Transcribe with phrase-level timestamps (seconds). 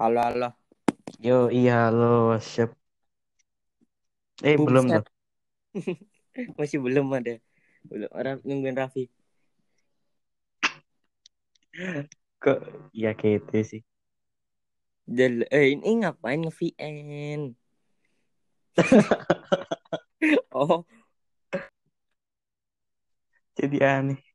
[0.00, 0.48] Halo, halo.
[1.20, 2.72] Yo, iya halo, siap.
[4.40, 4.64] Eh, Buset.
[4.64, 5.04] belum tuh.
[6.56, 7.36] Masih belum ada.
[7.84, 9.12] Belum orang nungguin Raffi.
[12.40, 12.58] Kok
[12.96, 13.84] ya gitu sih.
[15.04, 17.52] Del eh ini ngapain nge-VN?
[20.56, 20.88] oh,
[23.52, 24.29] Jadi aneh.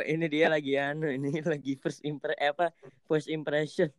[0.00, 2.72] Ini dia lagi anu, ini lagi first impre apa?
[3.04, 3.92] First impression.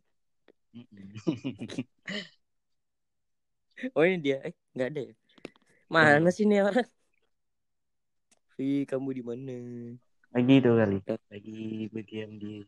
[3.94, 4.42] Oh, ini dia.
[4.42, 5.14] Eh, enggak ada ya?
[5.86, 6.88] Mana sih nih orang?
[8.58, 9.54] Vi, kamu di mana?
[10.34, 10.98] Lagi itu kali.
[11.30, 11.58] Lagi
[11.94, 12.66] berdiam di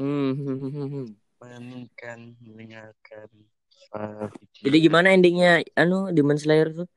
[0.00, 0.32] Hmm.
[0.32, 1.06] hmm, hmm, hmm.
[1.40, 3.28] mendengarkan mendengarkan
[3.92, 4.32] video.
[4.64, 5.60] Jadi gimana endingnya?
[5.76, 6.88] Anu, Demon Slayer tuh?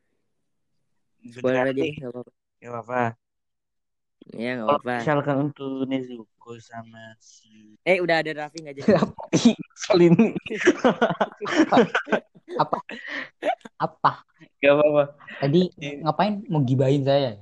[1.35, 2.31] Spoiler aja, nggak apa-apa.
[2.63, 3.23] ya apa?
[4.32, 4.95] Ya, nggak apa-apa.
[5.04, 8.88] misalkan untuk Nezuko sama si Eh, udah ada Raffi nggak jadi?
[9.84, 10.32] Soal ini
[12.63, 12.77] apa?
[13.76, 14.12] Apa?
[14.63, 15.04] Gak apa-apa.
[15.43, 16.07] tadi Iya.
[16.07, 16.48] ngapain?
[16.48, 17.35] Mau gibahin saya?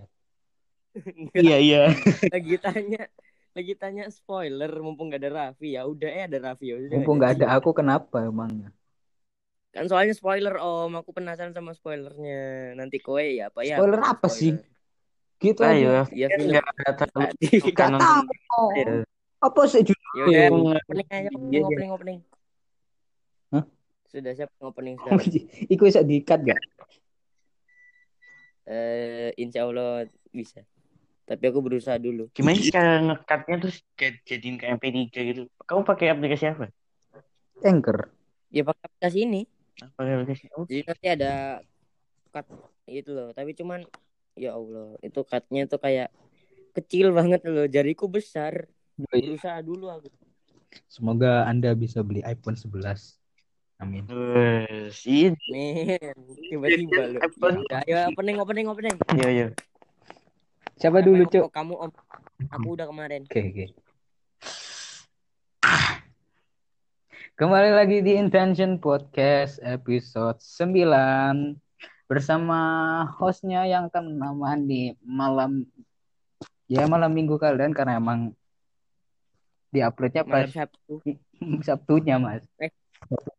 [1.38, 1.82] Iya iya.
[2.34, 3.06] lagi tanya
[3.52, 5.78] lagi tanya spoiler mumpung gak ada Raffi.
[5.78, 8.74] Ya udah eh ada Raffi ya mumpung nggak ada aku kenapa emangnya
[9.72, 11.00] kan soalnya spoiler om.
[11.00, 12.76] Aku penasaran sama spoilernya.
[12.76, 13.80] Nanti kowe ya apa ya?
[13.80, 14.60] Spoiler apa sih?
[15.42, 17.28] Gitu Ayo, ya film enggak terlalu
[17.74, 18.20] Nggak tahu
[18.72, 18.94] Iya.
[19.42, 20.46] apa sih judul ya Iya.
[20.54, 21.96] opening aja Iya, opening iya.
[21.98, 22.20] opening
[23.52, 23.64] Hah?
[24.08, 25.26] sudah siap opening sekarang
[25.68, 26.60] Iku bisa diikat gak?
[28.64, 30.62] eh insya Allah bisa
[31.26, 35.42] tapi aku berusaha dulu Gimana sih cara ngekatnya terus kayak jadiin kayak MP3 gitu?
[35.64, 36.70] Kamu pakai aplikasi apa?
[37.62, 38.10] Anchor.
[38.52, 39.42] ya pakai aplikasi ini
[39.96, 41.32] Pakai aplikasi jadi nanti ada
[42.30, 42.46] cut
[42.86, 43.82] itu loh tapi cuman
[44.36, 46.10] ya Allah itu cutnya tuh kayak
[46.72, 48.68] kecil banget loh jariku besar.
[48.96, 50.08] Berusaha dulu aku.
[50.88, 53.18] Semoga Anda bisa beli iPhone 11.
[53.82, 54.06] Amin.
[54.06, 55.98] Nih
[56.54, 57.22] tiba-tiba loh.
[57.66, 58.96] ya, ayo opening opening opening.
[59.18, 59.48] Iya, iya.
[60.78, 61.92] Siapa dulu, oh, kamu om.
[62.50, 63.26] Aku udah kemarin.
[63.26, 63.66] Oke, oke.
[67.38, 71.71] Kembali lagi di Intention Podcast episode 9
[72.12, 72.60] bersama
[73.16, 75.64] hostnya yang akan menemani malam
[76.68, 78.36] ya malam minggu kalian karena emang
[79.72, 81.00] di uploadnya malam pas Sabtu
[81.68, 82.44] Sabtunya mas.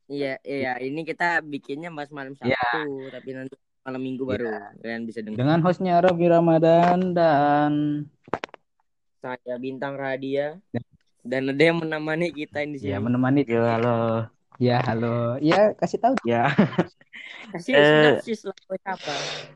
[0.08, 3.12] iya iya ini kita bikinnya pas malam Sabtu Iya.
[3.12, 4.48] tapi nanti malam Minggu baru
[4.80, 7.72] kalian bisa dengar Dengan hostnya Raffi Ramadan dan
[9.20, 10.56] saya bintang Radia
[11.22, 14.32] dan ada yang menemani kita di sini ya menemani halo.
[14.58, 15.38] Ya halo.
[15.40, 16.14] Ya kasih tahu.
[16.26, 16.50] Ya,
[17.52, 19.12] kasih sinopsis lah siapa?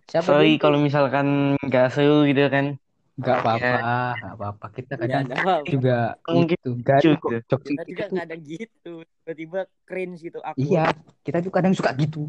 [0.06, 2.78] Siapa sorry kalau misalkan nggak seru gitu kan.
[3.16, 3.80] nggak apa-apa
[4.20, 4.66] nggak apa-apa.
[4.76, 5.68] Kita kadang ada apa-apa.
[5.72, 5.96] juga
[6.28, 7.54] Mungkin itu garing lucu kok gitu.
[7.64, 8.94] kita itu juga kadang gitu.
[9.04, 10.84] Tiba-tiba cringe gitu aku iya
[11.24, 12.28] kita juga kadang suka gitu.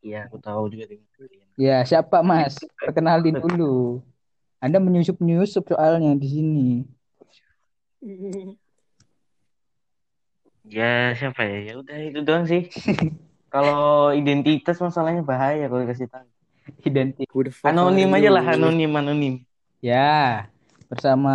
[0.00, 1.46] Iya, aku tahu juga dengan kalian.
[1.60, 2.56] ya siapa mas?
[2.80, 4.00] Perkenalin dulu.
[4.60, 6.68] Anda menyusup menyusup soalnya di sini
[10.70, 11.56] Ya, siapa ya?
[11.68, 12.62] Ya udah itu doang sih.
[13.52, 16.26] kalau identitas masalahnya bahaya kalau dikasih tahu.
[17.50, 19.34] fuck Anonim aja lah, anonim, anonim.
[19.82, 20.46] ya
[20.86, 21.30] bersama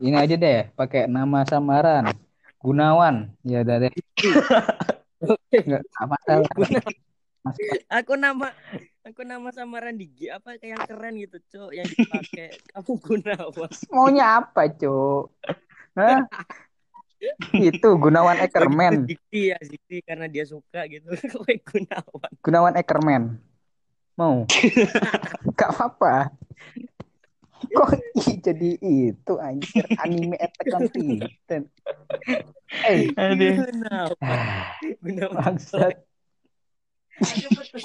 [0.00, 2.12] ini aja deh pakai nama samaran
[2.62, 3.92] Gunawan ya udah deh
[5.52, 6.48] nggak masalah
[7.98, 8.54] aku nama
[9.02, 13.70] aku nama samaran di G apa kayak yang keren gitu cok yang dipakai kamu Gunawan
[13.90, 15.32] maunya apa cuk
[15.92, 16.24] Hah?
[17.70, 21.06] itu Gunawan Eckerman Zikti ya Zikti karena dia suka gitu.
[21.70, 22.30] Gunawan.
[22.42, 23.22] Gunawan Eckerman
[24.18, 24.44] mau?
[25.58, 26.34] Gak apa-apa.
[27.62, 27.90] Kok
[28.42, 29.86] jadi itu anjir?
[30.02, 31.62] Anime Attack on Titan
[32.90, 33.14] eh.
[34.98, 35.30] Gunawan.
[35.38, 35.94] Bangsat.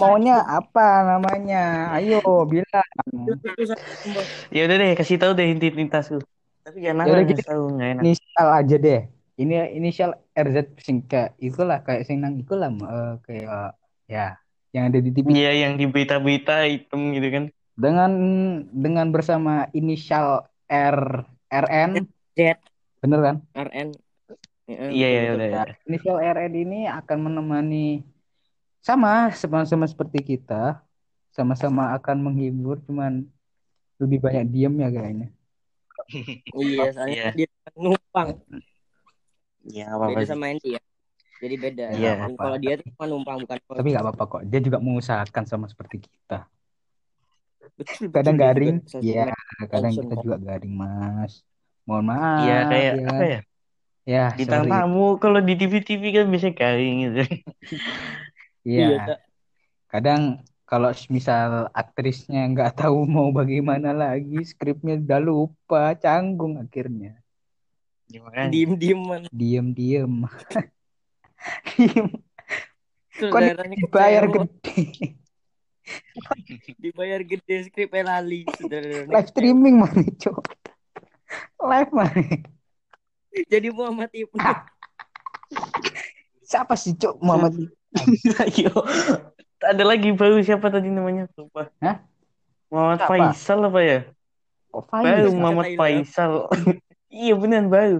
[0.01, 1.93] Maunya apa namanya?
[1.93, 2.89] Ayo bilang.
[4.49, 6.17] Ya udah deh, kasih tahu deh identitasku.
[6.65, 7.41] Tapi jangan Ya ngasih gitu.
[7.47, 8.03] tahu nggak enak.
[8.03, 9.01] inisial aja deh
[9.37, 13.77] ini inisial RZ singkat itulah kayak sing nang itulah eh, kayak
[14.09, 14.33] ya
[14.73, 17.43] yang ada di TV Iya, yang di berita-berita hitam gitu kan.
[17.77, 18.11] dengan
[18.73, 22.57] dengan bersama inisial R RN Z
[22.99, 23.89] bener kan RN
[24.67, 25.47] Iya, iya, betul.
[25.47, 25.65] udah.
[25.87, 28.03] inisial RN ini akan menemani
[28.81, 30.81] sama sama-sama seperti kita
[31.29, 33.23] sama-sama akan menghibur cuman
[33.97, 35.27] lebih banyak diam ya kayaknya
[36.57, 37.29] iya soalnya Iya.
[37.37, 37.47] dia
[37.77, 38.41] numpang
[39.67, 40.31] Iya, apa-apa beda sih.
[40.31, 40.81] sama Andy ya
[41.43, 42.09] jadi beda Iya.
[42.39, 45.97] kalau dia tuh cuma numpang bukan tapi nggak apa-apa kok dia juga mengusahakan sama seperti
[46.05, 46.37] kita
[47.77, 50.23] betul, betul, kadang juga garing ya media kadang kita kok.
[50.25, 51.33] juga garing mas
[51.87, 53.07] mohon maaf Iya, kayak ya.
[53.11, 53.39] apa ya?
[54.07, 54.71] Ya, Bintang sorry.
[54.71, 57.19] tamu kalau di TV-TV kan biasanya garing gitu.
[58.67, 58.85] Iya.
[58.87, 58.97] Iya.
[59.91, 60.21] Kadang
[60.69, 67.11] kalau misal aktrisnya nggak tahu mau bagaimana lagi, skripnya udah lupa, canggung akhirnya.
[68.07, 68.47] Gimana?
[68.47, 69.21] Diem-dieman.
[69.29, 70.13] Diem-diem.
[71.75, 72.07] Diem.
[73.17, 74.45] Kok Saudaranya dibayar kecewa.
[74.47, 74.79] gede.
[76.83, 78.47] Dibayar gede skripnya lali.
[79.11, 80.39] Live streaming mana, Cok?
[81.67, 82.21] Live mana?
[83.51, 84.39] Jadi Muhammad Ibnu.
[84.39, 84.63] Ah.
[86.47, 87.19] Siapa sih, Cok?
[87.19, 87.53] Muhammad
[88.43, 88.71] Ayo.
[89.57, 91.25] Ada lagi baru siapa tadi namanya?
[91.33, 91.73] Lupa.
[91.81, 91.97] Hah?
[92.69, 93.09] Muhammad Siapa?
[93.09, 93.99] Faisal apa ya?
[94.69, 95.33] Kok Baru Faisal?
[95.33, 95.79] Muhammad Thailand.
[95.81, 96.33] Faisal.
[97.07, 97.99] Iya benar baru.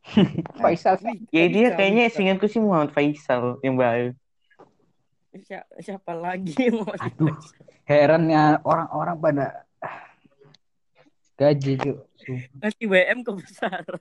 [0.62, 2.14] Faisal Wih, Ya dia kayaknya Kak.
[2.16, 4.16] seingatku sih Muhammad Faisal yang baru.
[5.30, 7.36] Siapa, siapa lagi Muhammad Aduh.
[7.86, 9.46] Herannya orang-orang pada
[11.38, 11.74] gaji.
[12.20, 12.58] Sumpah.
[12.60, 14.00] Ngasih WM kebesaran.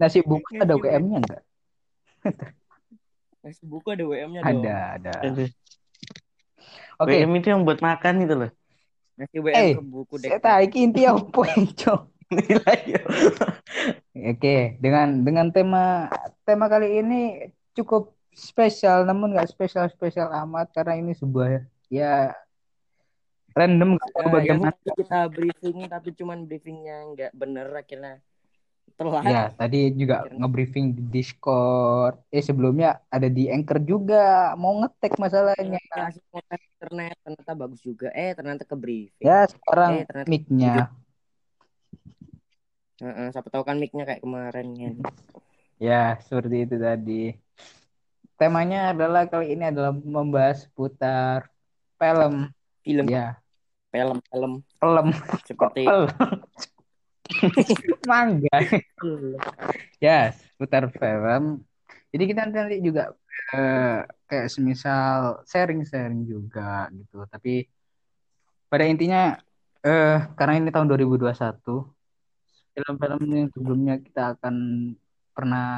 [0.00, 1.42] Nasi bungkus ada WM-nya enggak?
[3.42, 4.62] Ngasih buku ada WM-nya dong.
[4.64, 5.12] Ada, ada.
[5.22, 5.50] Aduh.
[6.98, 8.50] Oke, WM itu yang buat makan itu loh.
[9.22, 10.28] Ngasih WM Eh, ke buku dek.
[10.34, 11.40] saya tahu inti apa,
[11.80, 12.00] Cok?
[12.32, 13.02] Ya.
[14.32, 16.10] Oke, dengan dengan tema
[16.42, 17.20] tema kali ini
[17.76, 22.32] cukup spesial, namun nggak spesial spesial amat karena ini sebuah ya
[23.52, 24.00] random
[24.40, 28.24] yang tadi kita briefing tapi cuman briefingnya nggak bener akhirnya
[28.92, 29.22] telat.
[29.24, 32.22] Ya, tadi juga nge-briefing di Discord.
[32.28, 35.80] Eh sebelumnya ada di Anchor juga mau ngetek masalahnya.
[36.30, 38.08] Konten internet ternyata bagus juga.
[38.12, 39.24] Eh ternyata ke briefing.
[39.26, 40.74] Ya sekarang Eh, ternyata- mic-nya.
[43.02, 44.94] Heeh, siapa tahu kan mic-nya kayak kemarin kan.
[45.82, 47.22] Ya, seperti itu tadi.
[48.38, 51.50] Temanya adalah kali ini adalah membahas putar
[51.98, 52.50] film.
[52.82, 53.38] Film, Ya,
[53.90, 55.06] film-film film.
[55.46, 56.10] seperti Film.
[58.10, 58.56] Mangga.
[59.98, 61.64] Ya, seputar film.
[62.12, 63.16] Jadi kita nanti juga
[63.56, 67.24] eh, kayak semisal sharing-sharing juga gitu.
[67.28, 67.66] Tapi
[68.68, 69.36] pada intinya
[69.82, 71.32] eh karena ini tahun 2021,
[72.72, 74.56] film-film yang sebelumnya kita akan
[75.32, 75.68] pernah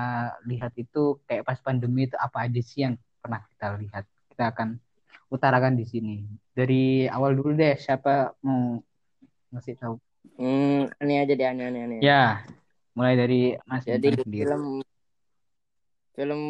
[0.46, 4.04] lihat itu kayak pas pandemi itu apa aja sih yang pernah kita lihat.
[4.30, 4.68] Kita akan
[5.30, 6.16] utarakan di sini.
[6.54, 8.82] Dari awal dulu deh, siapa mau
[9.54, 9.94] ngasih tahu?
[10.34, 11.82] Hmm, aneh aja deh aneh-aneh.
[11.84, 11.98] aneh.
[12.00, 12.44] Ya,
[12.92, 14.44] mulai dari Mas Jadi sendiri.
[14.44, 14.64] film
[16.14, 16.42] film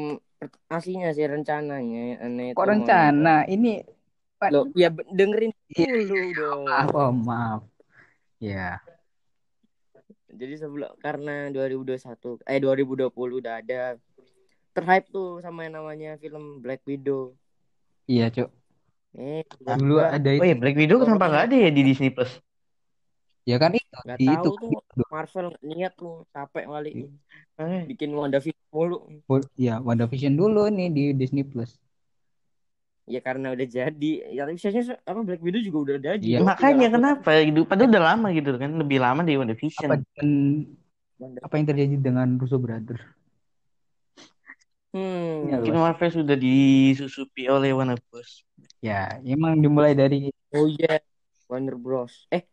[0.68, 3.44] aslinya sih rencananya aneh Kok mau- rencana?
[3.44, 3.80] Ini
[4.36, 4.50] Pak.
[4.50, 5.88] Loh, ya dengerin Iya.
[6.04, 6.60] dulu dong.
[6.66, 7.60] maaf, oh, maaf.
[8.38, 8.76] Ya,
[10.28, 13.94] Jadi sebelum karena 2021 eh 2020 udah ada
[14.74, 17.38] terhype tuh sama yang namanya film Black Widow.
[18.04, 18.50] iya, Cuk.
[19.14, 19.46] Eh,
[19.78, 20.44] Dulu ada Oh itu.
[20.44, 22.34] ya Black Widow kenapa nggak ada ya di Disney Plus?
[23.44, 24.50] Ya kan itu nggak di tahu itu.
[24.56, 26.90] tuh Marvel niat tuh capek kali
[27.54, 28.98] Eh, bikin WandaVision mulu.
[29.54, 31.76] Ya, WandaVision dulu nih di Disney Plus.
[33.04, 34.12] Ya karena udah jadi.
[34.32, 36.24] Ya tapi biasanya apa Black Widow juga udah jadi.
[36.24, 36.38] Iya.
[36.40, 37.30] dong, Makanya tinggal kenapa?
[37.44, 39.88] Itu padahal udah lama gitu kan, lebih lama dari Apa WandaVision.
[39.92, 40.28] dengan
[41.20, 42.98] Wanda- apa yang terjadi dengan Russo Brother?
[44.94, 45.50] Hmm.
[45.50, 48.46] Iya, Mungkin Marvel sudah disusupi oleh Warner Bros.
[48.80, 51.02] Ya, emang dimulai dari Oh iya.
[51.50, 52.30] Warner Bros.
[52.30, 52.46] Eh,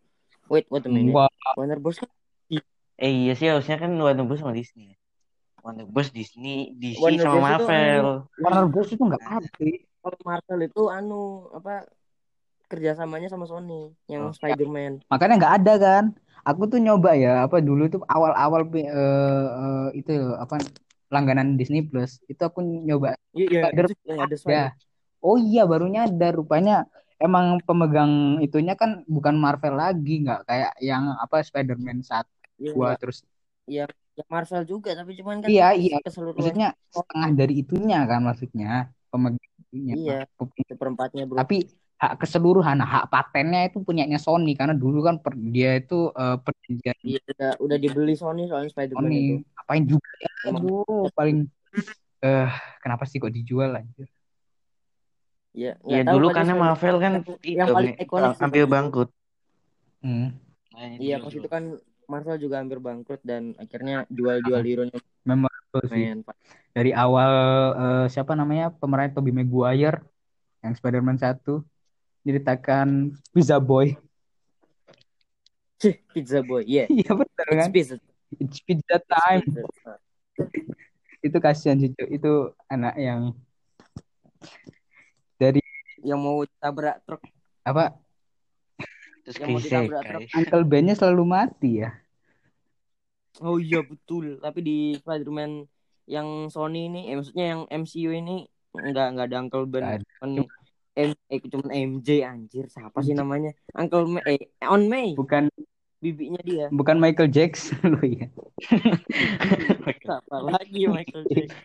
[0.51, 1.15] wait, wait a minute.
[1.15, 2.11] Wah, Warner Bros kan
[3.01, 4.93] Eh iya sih harusnya kan Warner Bros sama Disney.
[5.63, 8.07] Warner Bros Disney, DC Warner sama Bros itu Marvel.
[8.43, 9.49] Warner Bros itu nggak ada.
[10.01, 11.21] kalau Marvel itu anu
[11.53, 11.85] apa
[12.65, 15.01] kerjasamanya sama Sony yang Oh, Spider-Man.
[15.09, 16.03] Makanya nggak ada kan.
[16.41, 20.57] Aku tuh nyoba ya, apa dulu tuh awal-awal eh, eh, itu apa
[21.13, 22.17] langganan Disney Plus.
[22.25, 24.39] Itu aku nyoba Iya, iya, Spider- itu yang ada ya.
[24.41, 24.69] Spider.
[25.21, 26.89] Oh iya, baru nyadar rupanya
[27.25, 28.13] emang pemegang
[28.45, 32.25] itunya kan bukan Marvel lagi, nggak kayak yang apa Spider-Man saat
[32.61, 32.99] Iya, gua enggak.
[33.01, 33.17] terus
[33.71, 33.83] Iya,
[34.17, 35.95] ya Marvel juga tapi cuman kan Iya, iya.
[36.05, 38.69] keseluruhan maksudnya setengah dari itunya kan maksudnya
[39.11, 39.93] pemegang itunya.
[39.97, 40.17] Iya.
[40.71, 41.37] seperempatnya bro.
[41.41, 41.55] Tapi
[42.01, 46.97] hak keseluruhan, hak patennya itu punyanya Sony karena dulu kan per- dia itu eh, perjanjian
[47.05, 49.33] Iya, udah, udah dibeli Sony soalnya Spider-Man itu.
[49.37, 49.59] Sony.
[49.61, 50.29] Apain juga ya?
[50.49, 51.37] Aduh, paling
[52.25, 52.47] eh
[52.83, 54.07] kenapa sih kok dijual anjir?
[55.51, 59.09] Iya, Ya tahu dulu karena Marvel kan yang- itu paling ikonik sih hampir bangkrut.
[59.99, 60.31] Hmm.
[60.71, 61.63] Makanya Iya, pas itu kan
[62.07, 66.07] Marvel juga hampir bangkrut dan akhirnya jual-jual hero-nya Memorable sih.
[66.07, 66.35] lumayan, Pak.
[66.71, 67.31] Dari awal
[67.75, 69.99] eh, siapa namanya pemeran Tobey Maguire
[70.61, 71.67] yang Spider-Man 1
[72.23, 73.99] ceritakan Pizza Boy.
[75.77, 76.63] Cih, Pizza Boy.
[76.63, 76.87] Iya.
[76.95, 77.69] Iya betul It's kan?
[77.69, 77.95] pizza.
[78.39, 79.43] It's pizza It's time.
[79.43, 79.91] pizza.
[81.27, 82.07] Itu kasihan sih Cuk.
[82.09, 82.31] Itu
[82.65, 83.35] anak yang
[85.41, 85.61] dari
[86.01, 87.21] Yang mau tabrak truk.
[87.61, 87.97] apa
[89.21, 90.33] Terus Yang mau ditabrak Evans.
[90.33, 91.93] Uncle Ben-nya selalu mati ya.
[93.39, 94.37] Oh iya betul.
[94.37, 95.65] Tapi di Spider-Man
[96.05, 100.43] yang Sony ini, eh, maksudnya yang MCU ini nggak nggak ada Uncle Ben, cuman
[100.91, 102.65] M, eh, cuman MJ anjir.
[102.67, 103.53] Siapa sih namanya?
[103.71, 105.47] Uncle May, eh, On May, bukan
[106.01, 106.65] bibinya dia.
[106.73, 108.25] bukan Michael Jackson loh ya
[110.01, 111.61] Siapa lagi Michael Jackson?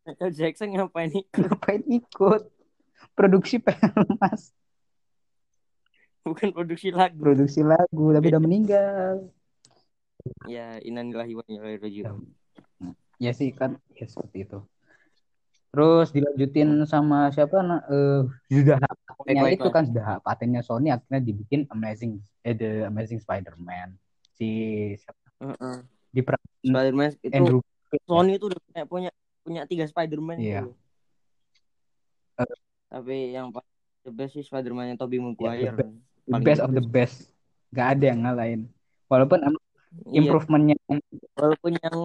[0.00, 1.44] Michael Jackson ngapain ikut?
[1.44, 2.42] ngapain ikut
[3.12, 4.50] produksi film mas
[6.20, 7.16] Bukan produksi lagu.
[7.16, 9.14] produksi lagu tapi udah meninggal
[10.44, 12.28] Ya, innalillahi wa ilaihi raji'un.
[13.16, 14.60] ya sih kan ya seperti itu
[15.70, 21.20] terus dilanjutin sama siapa nah, eh, sudah hak patennya itu kan sudah patennya Sony akhirnya
[21.22, 23.94] dibikin Amazing eh The Amazing Spider-Man
[24.34, 24.48] si
[24.98, 25.76] siapa Heeh.
[26.10, 27.60] di peran Spider-Man itu Andrew
[28.02, 30.66] Sony itu udah punya punya, punya tiga Spider-Man Iya.
[30.66, 30.72] itu.
[32.90, 35.70] Tapi yang paling the best sih Spider-Man yang Tobey Maguire.
[35.72, 35.86] the
[36.26, 37.30] the Paling best of the best
[37.70, 38.66] gak ada yang ngalahin
[39.06, 39.38] walaupun
[40.10, 40.74] Iya, improvementnya
[41.34, 41.98] walaupun yang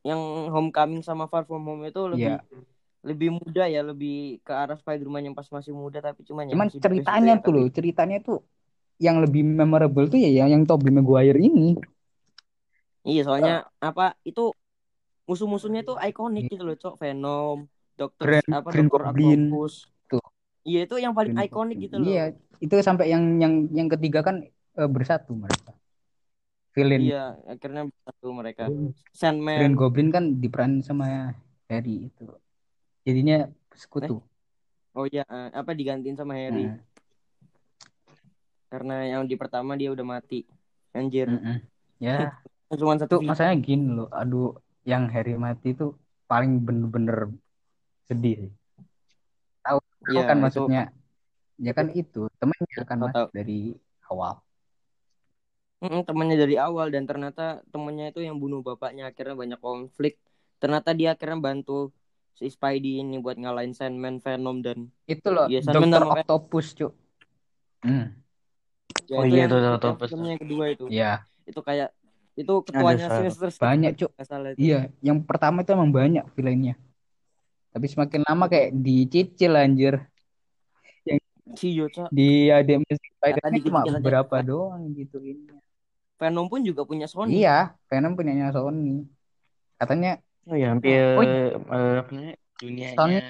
[0.00, 2.40] yang Homecoming sama Far From Home itu lebih Iya.
[3.00, 6.68] lebih muda ya, lebih ke arah Spider-Man yang pas masih muda tapi cuman yang cuman
[6.68, 8.38] the best itu ceritanya ya, tuh tapi- loh ceritanya tuh
[9.00, 11.76] yang lebih memorable tuh ya yang yang Tobey Maguire ini
[13.00, 14.52] Iya, soalnya apa itu
[15.24, 17.00] musuh-musuhnya tuh ikonik gitu loh, Cok.
[17.00, 17.64] Venom,
[17.96, 19.40] Dokter apa Green Goblin.
[19.48, 19.88] Octopus.
[20.64, 22.12] Iya, itu yang paling Green ikonik gitu loh.
[22.12, 22.24] Iya,
[22.60, 24.44] itu sampai yang yang yang ketiga kan
[24.76, 25.72] eh, bersatu mereka.
[26.76, 28.68] Villain Iya, akhirnya satu mereka.
[28.68, 29.74] Green Sandman.
[29.74, 31.34] Goblin kan diperanin sama
[31.66, 32.24] Harry itu.
[33.02, 34.20] Jadinya sekutu.
[34.94, 36.66] Oh iya, eh, apa digantiin sama Harry.
[36.66, 36.78] Nah,
[38.70, 40.46] Karena yang di pertama dia udah mati.
[40.94, 41.26] Anjir.
[41.26, 41.56] mm-mm.
[41.98, 42.30] Ya,
[42.78, 43.28] Cuma itu satu film.
[43.32, 44.08] masalahnya gini loh.
[44.14, 44.54] Aduh,
[44.86, 45.94] yang Harry mati itu
[46.30, 47.34] paling bener-bener
[48.06, 48.54] sedih.
[50.04, 50.12] Sih.
[50.16, 50.82] Iya, kan itu- maksudnya?
[51.60, 53.28] Ya kan itu temennya kan mas tahu.
[53.36, 53.76] dari
[54.08, 54.40] awal.
[55.80, 60.20] Mm, temennya dari awal dan ternyata temennya itu yang bunuh bapaknya akhirnya banyak konflik.
[60.60, 61.88] Ternyata dia akhirnya bantu
[62.36, 66.92] si Spidey ini buat ngalahin Sandman, Venom dan Itu loh, Iya, Sandman Dokter Octopus, cuk.
[67.80, 68.12] Hmm,
[69.08, 70.08] ya, Oh itu iya, itu yang Octopus.
[70.12, 70.84] yang kedua itu.
[70.92, 71.12] ya
[71.48, 71.96] Itu kayak
[72.36, 74.10] itu ketuanya Ada, Sinister banyak, Cuk.
[74.60, 76.76] Iya, yang pertama itu emang banyak villainnya.
[77.70, 79.94] Tapi semakin lama kayak dicicil anjir.
[81.50, 82.14] Cio, Cok.
[82.14, 85.50] Di ada Spider-Man cuma kita- beberapa doang gitu ini.
[86.14, 87.42] Venom pun juga punya Sony.
[87.42, 89.02] Iya, Venom punyanya Sony.
[89.74, 91.52] Katanya Oh ya, hampir Oh, eh,
[92.00, 93.22] apa namanya, dunianya Sony-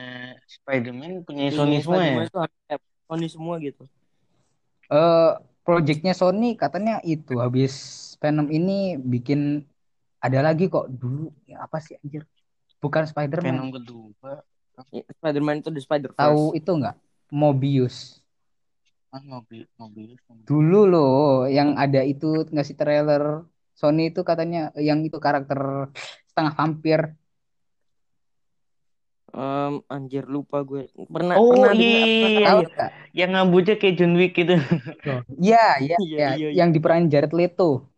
[0.47, 2.26] Spider-Man punya Ini Sony semua ya.
[3.09, 3.85] Sony semua gitu.
[4.90, 5.32] eh
[5.62, 7.73] projectnya Sony katanya itu habis
[8.18, 9.62] Venom ini bikin
[10.18, 12.26] ada lagi kok dulu Ya, apa sih anjir?
[12.80, 13.46] Bukan Spider-Man.
[13.46, 14.40] Venom kedua.
[14.88, 16.20] Ya, Spider-Man itu The Spider-Verse.
[16.20, 16.96] Tahu itu enggak?
[17.28, 18.25] Mobius.
[19.12, 19.66] Ah, mobil.
[19.76, 20.16] mobil.
[20.46, 23.44] Dulu loh yang ada itu ngasih trailer
[23.75, 25.90] Sony itu katanya yang itu karakter
[26.30, 27.00] setengah vampir.
[29.30, 30.90] Em, anjir lupa gue.
[31.06, 32.68] Pernah Oh pernah iya, iya, iya, Tahu iya.
[32.70, 32.90] enggak?
[33.14, 34.54] Yang rambutnya kayak John Wick gitu.
[35.38, 36.49] Iya, iya, Iya, iya, iya, iya.
[36.56, 37.89] yang diperanin Jared Leto.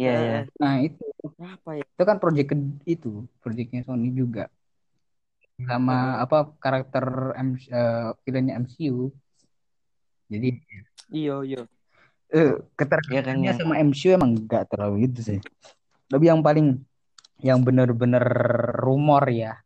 [0.00, 0.36] Iya, iya.
[0.40, 1.02] Eh, Nah, itu
[1.44, 1.84] apa ya?
[1.84, 4.48] itu kan project ke- itu, projectnya Sony juga.
[5.60, 9.12] Sama apa karakter M eh, villainnya MCU.
[10.32, 10.56] Jadi
[11.12, 11.60] Iya, iya.
[12.30, 15.38] eh Iya kan keterkaitannya yang sama MCU emang enggak terlalu gitu sih.
[16.08, 16.80] Tapi yang paling
[17.44, 18.24] yang bener-bener
[18.80, 19.60] rumor ya.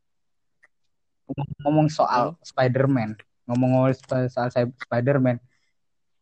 [1.65, 3.17] Ngomong soal Spider-Man,
[3.49, 5.39] ngomong soal, soal Spider-Man.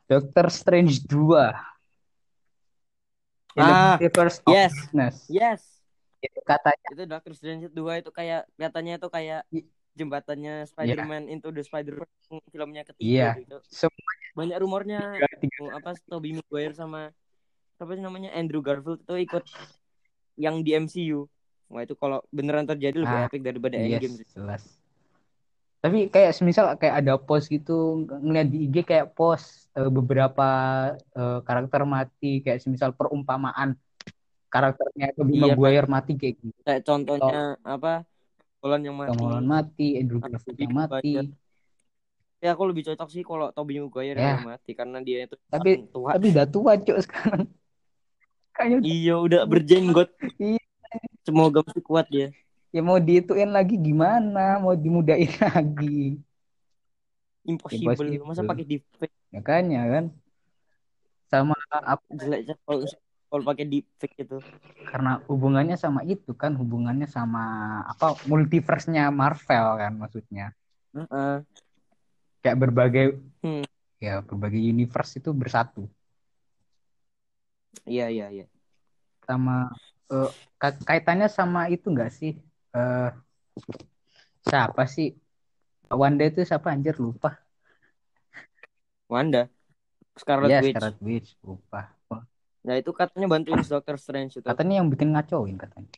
[0.07, 1.72] Doctor Strange 2.
[3.53, 4.73] In the Ah, Multiverse of yes.
[4.89, 5.17] Madness.
[5.29, 5.61] Yes.
[6.19, 9.43] Itu katanya Itu Doctor Strange 2 itu kayak katanya itu kayak
[9.93, 12.13] jembatannya Spider-Man Into the Spider-Verse
[12.49, 13.31] filmnya ketiga Iya.
[13.39, 13.59] gitu.
[13.69, 17.13] semua Banyak rumornya tiga, tiga apa Tobey Maguire sama
[17.77, 19.45] apa sih namanya Andrew Garfield itu ikut
[20.39, 21.29] yang di MCU.
[21.69, 24.27] Wah itu kalau beneran terjadi lebih Ah, epic daripada yes, Endgame sih.
[24.33, 24.63] jelas.
[25.83, 30.47] Tapi kayak semisal kayak ada post gitu ng- ngeliat di IG kayak post eh, beberapa
[30.95, 33.75] eh, karakter mati kayak semisal perumpamaan
[34.47, 36.59] karakternya Tobey Iya, Maguire mati kayak gitu.
[36.63, 38.07] Kayak contohnya apa?
[38.63, 39.17] Holland yang mati.
[39.19, 41.11] Holland mati, Andrew Atau Garfield yang mati.
[42.39, 44.39] Ya aku lebih cocok sih kalau Tobey Maguire Ya.
[44.39, 46.15] yang mati karena dia itu Tapi- tua.
[46.15, 47.43] Tapi udah tua cuk sekarang.
[48.55, 50.15] Kayaknya Iya udah berjenggot.
[50.37, 50.63] Iya.
[51.23, 52.31] Semoga masih kuat dia.
[52.75, 54.59] Ya mau diituin lagi gimana?
[54.63, 56.19] Mau dimudahin lagi.
[57.43, 57.91] Impossible.
[57.91, 58.27] Impossible.
[58.29, 60.05] Masa pakai deepfake Makanya kan.
[61.33, 62.81] Sama apa jelek aja kalau
[63.33, 64.37] kalau pakai deepfake itu.
[64.93, 67.41] karena hubungannya sama itu kan hubungannya sama
[67.89, 70.53] apa multiverse-nya Marvel kan maksudnya.
[70.93, 71.35] Heeh.
[72.45, 73.05] Kayak berbagai
[73.43, 73.65] Hmm.
[73.99, 75.89] ya berbagai universe itu bersatu.
[77.89, 78.45] Iya iya iya.
[79.29, 79.53] sama
[80.13, 80.29] eh,
[80.61, 82.33] ka- kaitannya sama itu enggak sih?
[82.73, 83.11] Eh
[84.43, 85.13] siapa sih?
[85.93, 87.37] Wanda itu siapa anjir lupa.
[89.13, 89.53] Wanda
[90.17, 91.93] Scarlet Iya, Witch Scarlet Witch, lupa.
[92.63, 95.91] nah itu katanya bantuin Doctor Strange itu Katanya yang bikin ngacoin katanya.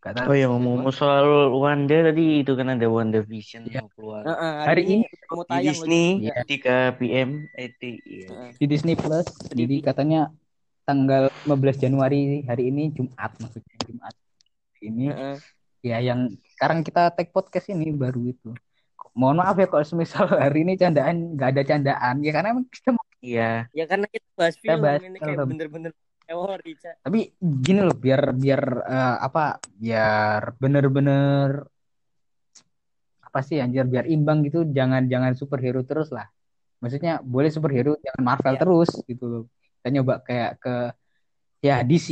[0.00, 0.32] Tahu.
[0.32, 3.84] Oh ya ngomong soal Wanda tadi itu kan ada Wanda Vision Iya.
[3.84, 6.34] yang keluar Heeh, Hari hari, ini di mau tayang loh Disney Iya.
[6.48, 7.82] 3 PM ET.
[7.84, 8.28] Iya.
[8.32, 8.50] Heeh.
[8.56, 9.28] Di Disney Plus.
[9.52, 10.32] Jadi katanya
[10.88, 14.14] tanggal 15 Januari hari ini Jumat maksudnya Jumat
[14.82, 15.08] ini.
[15.10, 15.36] Heeh.
[15.80, 18.52] ya yang sekarang kita take podcast ini baru itu.
[19.16, 22.14] Mohon maaf ya kalau semisal hari ini candaan nggak ada candaan.
[22.20, 23.68] Ya karena emang kita mau- Iya.
[23.76, 25.92] ya karena kita bahas Kita film bahas ini kayak bener-bener
[26.24, 26.72] teori
[27.02, 31.66] tapi gini loh biar biar eh, apa biar bener-bener
[33.20, 34.64] apa sih anjir biar imbang gitu.
[34.68, 36.26] Jangan jangan superhero terus lah.
[36.80, 38.60] Maksudnya boleh superhero jangan Marvel Ya.
[38.62, 39.44] terus gitu loh.
[39.80, 40.74] Kita nyoba kayak ke
[41.60, 42.08] ya DC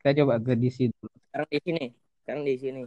[0.00, 1.10] kita coba ke DC dulu.
[1.26, 1.84] Sekarang di sini
[2.26, 2.82] sekarang di sini.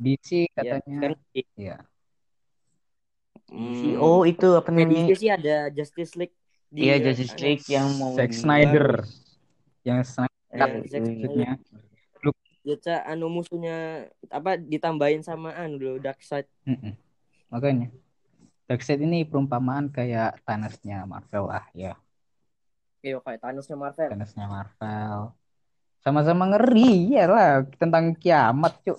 [0.00, 1.12] DC ya katanya.
[1.54, 1.76] Ya
[3.52, 5.12] Hmm, Oh itu apa kayak di namanya?
[5.20, 6.32] sih ada Justice League
[6.72, 9.04] di Iya Justice League yang mau Zack di- Snyder.
[9.84, 10.32] Yang Snyder.
[10.56, 11.50] Eh, Iya, maksudnya.
[12.64, 16.48] Ya Ca, anu musuhnya apa ditambahin sama anu dulu Darkseid.
[16.64, 16.96] Mm-mm.
[17.52, 17.92] makanya.
[18.64, 21.92] Darkseid ini perumpamaan kayak Thanos-nya Marvel lah ya.
[23.04, 24.08] Iya kayak Thanosnya Marvel.
[24.16, 25.36] Thanos-nya Marvel
[26.02, 28.98] sama-sama ngeri ya lah tentang kiamat cuk.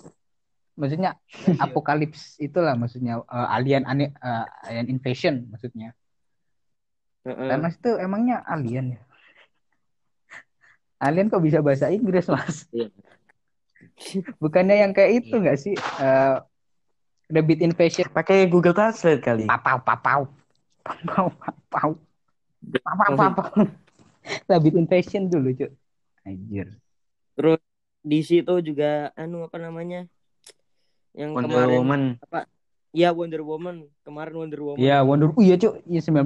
[0.74, 1.14] Maksudnya
[1.64, 5.92] apokalips itulah maksudnya eh, alien ane- eh, alien invasion maksudnya.
[7.28, 7.48] Heeh.
[7.48, 9.02] Thanos itu emangnya alien ya?
[11.04, 12.64] Alien kok bisa bahasa Inggris mas?
[12.72, 12.88] Iya.
[14.42, 15.76] bukannya yang kayak itu nggak sih?
[15.76, 16.36] Eh,
[17.28, 18.08] Rabbit invasion.
[18.12, 19.44] Pakai Google Translate kali.
[19.44, 20.20] papau papau.
[20.84, 21.90] Papau papau.
[22.80, 23.48] Papau papau.
[24.48, 25.72] Rabbit invasion dulu cuk.
[26.24, 26.72] Anjir
[27.34, 27.60] Terus
[28.04, 30.06] DC itu juga anu apa namanya?
[31.14, 32.02] Yang Wonder kemarin Woman.
[32.94, 33.76] Iya Wonder Woman.
[34.06, 34.78] Kemarin Wonder Woman.
[34.78, 36.22] Iya Wonder oh iya cuk iya 19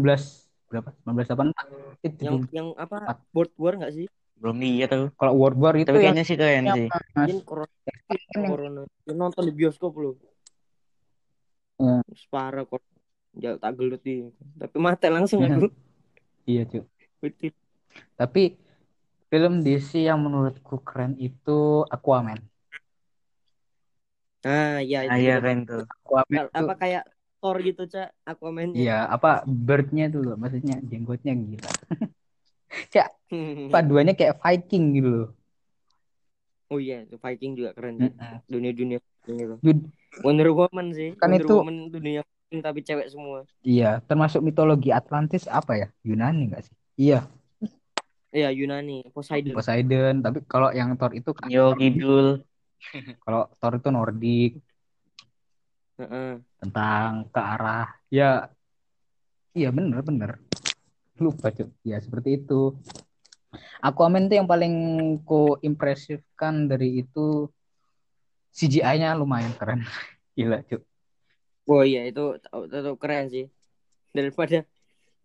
[0.68, 3.16] berapa 1984 itu Yang yang apa?
[3.32, 4.06] World War nggak sih?
[4.38, 5.08] Belum lihat tuh.
[5.16, 6.88] kalau World War itu Tapi kayaknya sih keren yang sih.
[7.16, 7.72] Mungkin corona.
[8.46, 8.82] corona.
[9.08, 10.14] Ya, nonton di bioskop lu.
[11.80, 12.04] Ya.
[12.12, 12.84] Separah kok.
[13.38, 14.28] Jauh tak gelut di.
[14.60, 15.72] Tapi mati langsung aku.
[16.48, 16.84] iya cuk
[17.20, 17.52] Betul.
[18.16, 18.56] tapi
[19.28, 22.40] film DC yang menurutku keren itu Aquaman
[24.46, 25.10] Nah, iya itu.
[25.12, 25.82] Ah iya keren tuh.
[25.84, 27.02] Aquaman Apa kayak
[27.38, 28.74] Thor gitu, Cak, Aquaman-nya.
[28.74, 31.70] iya apa birdnya tuh loh maksudnya jenggotnya gila
[32.94, 33.08] cak
[33.74, 35.28] paduannya kayak Viking gitu loh
[36.68, 37.96] Oh iya, itu Viking juga keren.
[37.96, 38.44] Cak.
[38.44, 39.54] Dunia-dunia Viking itu.
[39.64, 39.88] Dud-
[40.20, 41.16] Wonder Woman sih.
[41.16, 43.38] Kan Wonder itu- Woman dunia Viking tapi cewek semua.
[43.64, 47.24] iya termasuk mitologi Atlantis apa ya Yunani nggak sih iya
[48.28, 49.56] Iya, Yunani, Poseidon.
[49.56, 52.44] Poseidon tapi kalau yang Thor itu kan Yo Kidul.
[53.24, 54.52] kalau Thor itu Nordik
[55.98, 56.38] Heeh.
[56.62, 58.46] tentang ke arah ya
[59.56, 60.38] iya bener bener
[61.18, 62.78] lupa cuy ya seperti itu
[63.80, 64.74] Aquaman tuh yang paling
[65.24, 67.48] ku impresifkan dari itu
[68.52, 69.82] CGI-nya lumayan keren
[70.36, 70.84] gila cuy
[71.68, 72.40] Oh iya, itu
[72.72, 73.44] tetap keren sih.
[74.16, 74.64] Daripada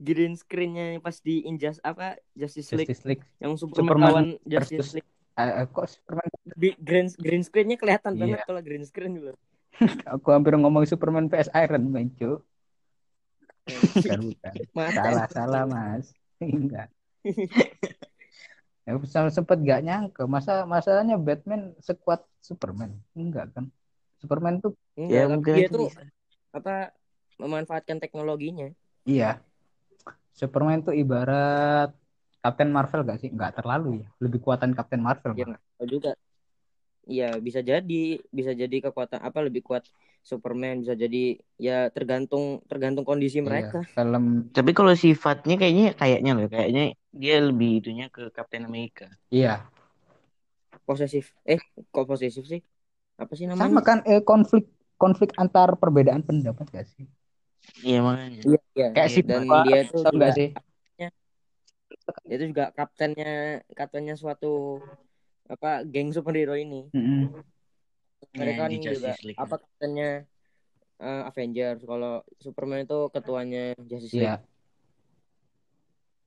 [0.04, 4.78] green screen-nya pas di Injas apa Justice League Justice League yang Superman, Superman lawan Justice
[4.78, 5.10] versus- League.
[5.34, 8.22] Eh, kok Superman Di green green screen-nya kelihatan Iya.
[8.22, 9.34] banget kalau green screen dulu.
[10.14, 12.38] aku hampir ngomong Superman vs Iron Man cuy
[13.96, 14.92] bukan bukan Mata.
[15.00, 16.12] salah salah mas
[16.44, 16.92] enggak
[18.84, 18.92] ya
[19.32, 23.72] sempet gak nyangka masa masalahnya Batman sekuat Superman enggak kan
[24.20, 26.04] Superman tuh Enggak, Ya tapi mungkin dia itu tuh bisa.
[26.54, 26.76] apa
[27.34, 28.70] memanfaatkan teknologinya.
[29.04, 29.42] Iya.
[30.40, 31.88] Superman tuh ibarat
[32.44, 33.30] Captain Marvel gak sih?
[33.36, 34.08] Nggak terlalu ya.
[34.24, 35.34] Lebih kuatan Captain Marvel.
[35.38, 36.10] Ya nggak tahu juga.
[37.12, 37.94] Iya, bisa jadi,
[38.38, 39.84] bisa jadi kekuatan apa lebih kuat
[40.30, 41.18] Superman, bisa jadi
[41.66, 43.78] ya tergantung tergantung kondisi Iya, mereka.
[43.94, 44.24] Film
[44.56, 46.82] Tapi kalau sifatnya kayaknya kayaknya loh, kayaknya
[47.22, 49.06] dia lebih itunya ke Captain America.
[49.32, 49.70] iya.
[50.88, 51.26] Posesif.
[51.54, 51.60] Eh,
[51.94, 52.62] kok posesif sih?
[53.22, 53.80] Apa sih namanya?
[53.80, 54.64] Sama kan eh, konflik
[55.02, 57.06] konflik antar perbedaan pendapat gak sih?
[57.86, 58.44] Iya makanya.
[58.46, 58.88] Iya, iya.
[58.94, 60.50] Kayak si Dan Bapak, dia tuh tau juga, gak sih?
[62.28, 64.82] dia tuh juga kaptennya kaptennya suatu
[65.48, 66.90] apa geng superhero ini.
[66.92, 67.44] Mm-mm.
[68.34, 69.40] Mereka Iya, di kan juga League.
[69.40, 70.10] apa kaptennya
[71.00, 71.82] eh, Avengers.
[71.86, 74.26] Kalau Superman itu ketuanya Justice League.
[74.26, 74.36] Iya.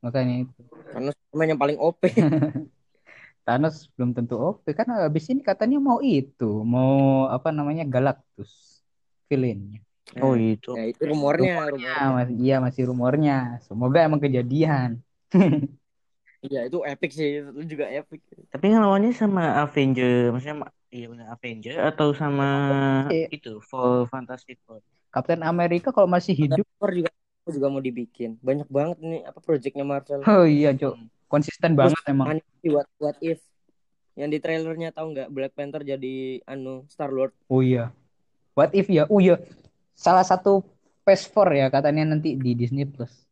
[0.05, 0.61] Makanya itu.
[0.93, 2.03] Karena Superman yang paling OP.
[3.47, 8.83] Thanos belum tentu OP kan habis ini katanya mau itu, mau apa namanya Galactus
[9.31, 9.86] villainnya.
[10.23, 10.69] Oh itu.
[10.77, 12.15] Nah, itu rumornya, Rumornya, rumornya.
[12.17, 13.35] masih, iya masih rumornya.
[13.67, 14.91] Semoga emang kejadian.
[16.47, 18.21] Iya itu epic sih, itu juga epic.
[18.53, 22.47] Tapi ngelawannya sama Avenger, maksudnya ma- iya benar Avenger atau sama
[23.11, 23.27] Iya.
[23.35, 24.79] itu Fall Fantastic Four.
[25.11, 27.11] Captain America kalau masih hidup Thor juga
[27.57, 28.31] juga mau dibikin.
[28.43, 30.21] Banyak banget nih apa projectnya Marvel.
[30.29, 31.09] oh iya cok Hmm.
[31.33, 32.27] konsisten Terus banget emang
[32.75, 33.39] what what if
[34.17, 37.33] yang di trailernya tahu nggak Black Panther jadi anu Star Lord.
[37.51, 37.91] oh iya
[38.57, 39.37] what if ya oh iya
[39.97, 40.63] salah satu
[41.03, 43.25] Phase 4 ya katanya nanti di Disney Plus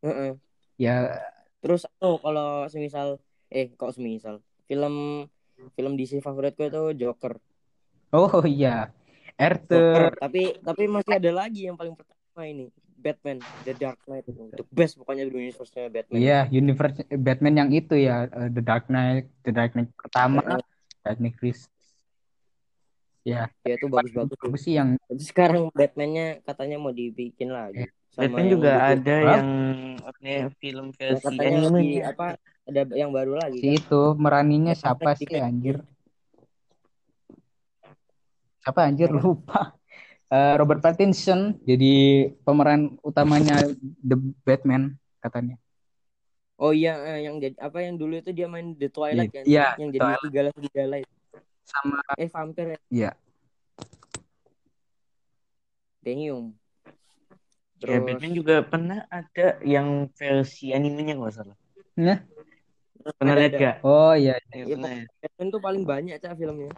[0.00, 0.38] Heeh.
[0.78, 1.18] ya
[1.66, 3.18] Terus oh kalau semisal
[3.50, 4.38] eh kok semisal
[4.70, 5.26] film
[5.74, 7.42] film DC favoritku itu Joker.
[8.14, 8.94] oh iya
[9.34, 10.14] Joker.
[10.14, 14.64] Tapi tapi masih ada lagi yang paling pertama ini Batman The Dark Knight itu the
[14.72, 16.16] best pokoknya di universe-nya Batman.
[16.16, 20.58] Iya, universe Batman yang itu ya, uh, The Dark Knight, The Dark Knight pertama.
[21.04, 21.70] Dark Knight Rises.
[23.26, 24.38] Ya, Ya itu bagus-bagus.
[24.38, 24.46] tuh.
[24.46, 27.90] bagus sih yang sekarang Batman-nya katanya mau dibikin lagi.
[28.14, 29.32] Sama Batman yang juga ada Hah?
[29.34, 29.46] yang
[29.98, 32.02] apa nih, film versi katanya lebih animenya.
[32.14, 32.26] apa
[32.70, 33.78] ada yang baru lagi si kan?
[33.82, 35.82] itu meraninya siapa sih anjir?
[38.62, 39.74] Siapa anjir lupa.
[40.30, 43.66] Eh, Robert Pattinson jadi pemeran utamanya
[44.06, 45.58] The Batman katanya.
[46.62, 49.42] Oh iya eh, yang jadi apa yang dulu itu dia main The Twilight kan?
[49.42, 51.15] Iya, Yang jadi serigala serigala itu.
[51.66, 52.78] Sama Eh vampir ya.
[52.88, 53.10] Iya.
[56.06, 56.54] Damn.
[57.76, 61.56] Ya, Terus Batman juga pernah ada yang versi animenya nggak salah.
[61.98, 62.22] Nah.
[63.20, 63.76] Pernah lihat gak?
[63.86, 65.04] Oh iya, Ya, Iya, pernah ya.
[65.22, 66.72] Batman tuh paling banyak cak filmnya.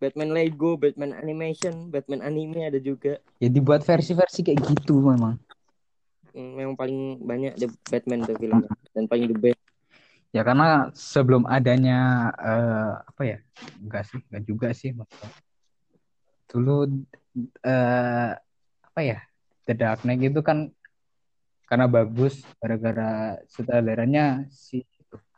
[0.00, 3.20] Batman Lego, Batman Animation, Batman anime ada juga.
[3.36, 5.36] ya dibuat versi-versi kayak gitu memang.
[6.32, 9.60] Hmm, Memang paling banyak the Batman tuh filmnya dan paling the best.
[10.30, 13.38] Ya karena sebelum adanya eh, apa ya?
[13.82, 15.30] Enggak sih, enggak juga sih maksudnya.
[16.46, 17.02] Dulu
[17.66, 18.30] eh,
[18.86, 19.18] apa ya?
[19.66, 20.70] The Dark Knight itu kan
[21.66, 24.82] karena bagus gara-gara sutradaranya si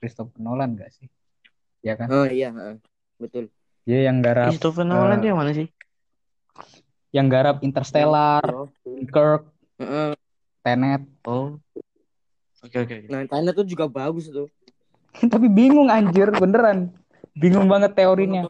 [0.00, 1.09] Christopher Nolan enggak sih?
[1.81, 2.09] Ya kan?
[2.12, 2.76] Oh iya, heeh.
[3.16, 3.48] betul.
[3.88, 5.68] Dia yang garap Christopher Nolan eh, dia mana sih?
[7.12, 8.72] yang garap Interstellar, Oh.
[8.88, 9.44] Dunkirk,
[9.76, 10.16] Heeh.
[10.64, 11.05] Tenet.
[11.28, 11.61] Oh.
[12.64, 12.94] Oke oke.
[13.05, 13.09] oke.
[13.12, 14.48] Nah, China tuh juga bagus tuh.
[15.33, 16.92] Tapi bingung anjir, beneran.
[17.37, 18.44] Bingung banget teorinya.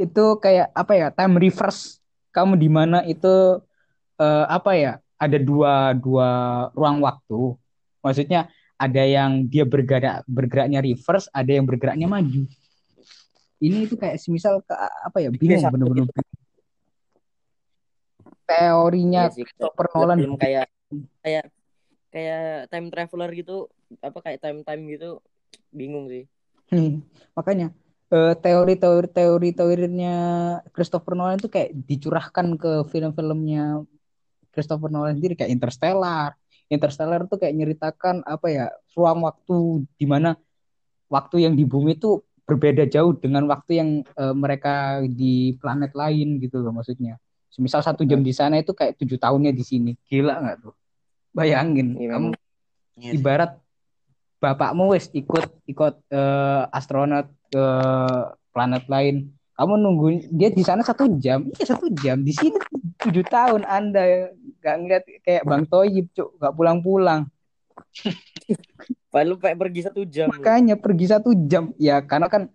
[0.00, 2.00] itu kayak apa ya time reverse.
[2.32, 3.60] Kamu di mana itu
[4.18, 6.28] eh, apa ya ada dua dua
[6.74, 7.54] ruang waktu.
[8.02, 12.48] Maksudnya ada yang dia bergerak bergeraknya reverse ada yang bergeraknya maju.
[13.62, 14.74] Ini itu kayak semisal ke,
[15.06, 16.10] apa ya bingung bener-bener
[18.52, 20.18] teorinya Iya sih, Christopher kayak Nolan.
[20.18, 20.66] film kayak
[21.24, 21.44] kayak
[22.12, 23.56] kayak time traveler gitu,
[24.04, 25.10] apa kayak time time gitu,
[25.72, 26.28] bingung sih.
[26.72, 27.04] Hmm,
[27.36, 27.72] makanya
[28.12, 30.16] eh, teori-teori teori-teorinya
[30.72, 33.84] Christopher Nolan itu kayak dicurahkan ke film-filmnya
[34.52, 36.36] Christopher Nolan sendiri kayak Interstellar.
[36.72, 40.36] Interstellar tuh kayak nyeritakan apa ya ruang waktu di mana
[41.12, 46.40] waktu yang di bumi itu berbeda jauh dengan waktu yang eh, mereka di planet lain
[46.40, 47.20] gitu loh maksudnya.
[47.60, 49.92] Misal satu jam di sana itu kayak tujuh tahunnya di sini.
[50.08, 50.72] Gila nggak tuh?
[51.36, 52.28] Bayangin, Iya, kamu.
[52.96, 53.52] Iya ibarat
[54.42, 57.64] bapakmu wes ikut ikut eh, astronot ke
[58.50, 59.30] planet lain.
[59.54, 61.46] Kamu nunggu dia di sana satu jam.
[61.54, 62.26] Iya satu jam.
[62.26, 62.58] Di sini
[62.98, 66.28] tujuh tahun anda nggak ngeliat kayak bang Toyib cuk.
[66.42, 67.20] Nggak pulang-pulang.
[69.12, 70.26] Padahal kayak pergi satu jam.
[70.32, 71.70] makanya pergi satu jam.
[71.78, 72.50] Ya karena kan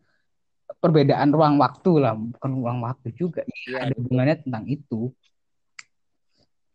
[0.84, 2.19] perbedaan ruang waktu lah.
[2.19, 3.47] Bukan ruang waktu juga.
[3.47, 5.15] Iya, ada hubungannya tentang itu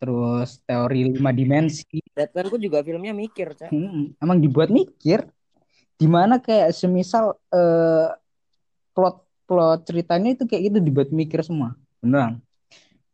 [0.03, 3.71] terus teori lima dimensi Batman pun juga filmnya mikir, Cak.
[3.71, 5.31] Hmm, emang dibuat mikir
[5.95, 8.11] di mana kayak semisal eh,
[8.91, 12.43] plot plot ceritanya itu kayak gitu dibuat mikir semua beneran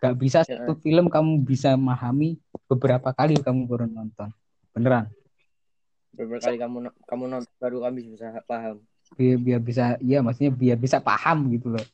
[0.01, 0.57] gak bisa Ya.
[0.65, 4.33] satu film kamu bisa memahami beberapa kali kamu baru nonton
[4.73, 5.13] beneran
[6.17, 8.81] Beberapa kali kamu kamu nonton baru kamu bisa paham.
[9.19, 11.85] biar, biar bisa iya maksudnya biar bisa paham gitu loh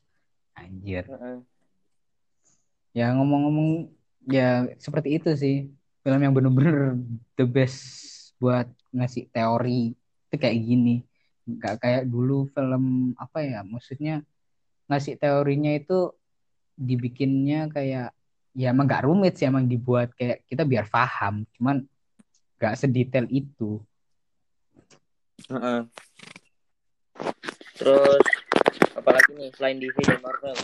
[0.54, 1.36] anjir Heeh.
[2.94, 3.90] ya ngomong-ngomong
[4.24, 5.56] ya seperti itu sih
[6.04, 6.96] film yang bener-bener
[7.36, 7.80] the best
[8.40, 11.04] buat ngasih teori itu kayak gini
[11.44, 14.24] nggak kayak dulu film apa ya maksudnya
[14.88, 16.12] ngasih teorinya itu
[16.74, 18.12] dibikinnya kayak
[18.56, 21.84] ya emang nggak rumit sih emang dibuat kayak kita biar paham cuman
[22.60, 23.80] nggak sedetail itu
[25.50, 25.80] Heeh.
[27.74, 28.24] Terus
[28.94, 30.56] apalagi nih selain DC dan Marvel?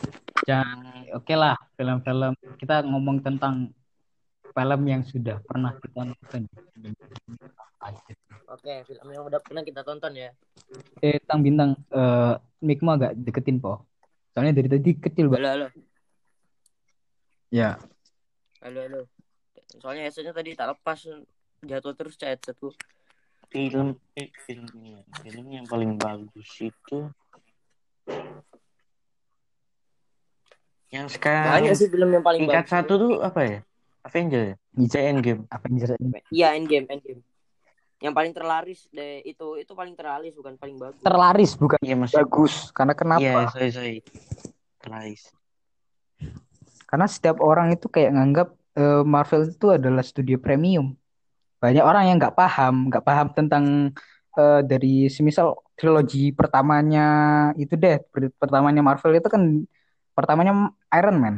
[0.48, 3.72] dan oke lah film-film kita ngomong tentang
[4.52, 6.44] film yang sudah pernah kita nonton
[8.50, 10.28] Oke, film yang udah pernah kita tonton ya.
[11.00, 13.88] eh tang bintang eh mikmu agak deketin po
[14.36, 15.66] soalnya dari tadi kecil banget Halo, halo.
[17.48, 17.80] ya
[18.60, 19.00] Halo, halo.
[19.80, 21.08] Soalnya headsetnya tadi tak lepas
[21.64, 22.76] jatuh terus chat headsetku.
[23.48, 27.08] film eh filmnya film yang paling bagus itu
[30.90, 32.74] yang sekarang Banyak sih film yang paling tingkat bagus.
[32.74, 33.58] satu tuh apa ya?
[34.02, 34.54] Avenger ya?
[34.74, 35.42] Bisa Saya Endgame.
[35.46, 35.90] Avengers
[36.30, 37.22] Iya, Endgame, Endgame.
[38.00, 41.04] Yang paling terlaris deh itu itu paling terlaris bukan paling bagus.
[41.04, 42.72] terlaris bukan iya mas bagus.
[42.72, 43.22] Karena kenapa?
[43.22, 43.96] Iya sorry sorry.
[44.80, 45.22] Terlaris.
[46.90, 50.98] karena setiap orang itu kayak nganggap eh, Marvel itu adalah studio premium.
[51.62, 53.64] Banyak orang yang nggak paham nggak paham tentang
[54.34, 57.00] eh, dari semisal trilogi pertamanya
[57.54, 59.42] itu deh per- pertamanya Marvel itu kan
[60.20, 60.52] pertamanya
[60.92, 61.36] Iron Man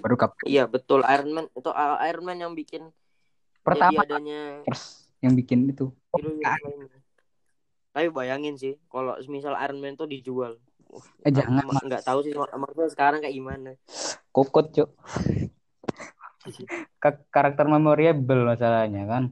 [0.00, 2.92] baru Cap Iya, betul Iron Man itu uh, Iron Man yang bikin
[3.64, 4.60] pertama adanya
[5.20, 5.92] yang bikin itu.
[7.90, 10.60] Tapi bayangin sih kalau misal Iron Man tuh dijual.
[10.90, 13.74] Wah, eh jangan nggak tahu sih Marvel sekarang kayak gimana.
[14.30, 14.70] kokot
[17.02, 19.24] Ka- karakter memorable masalahnya kan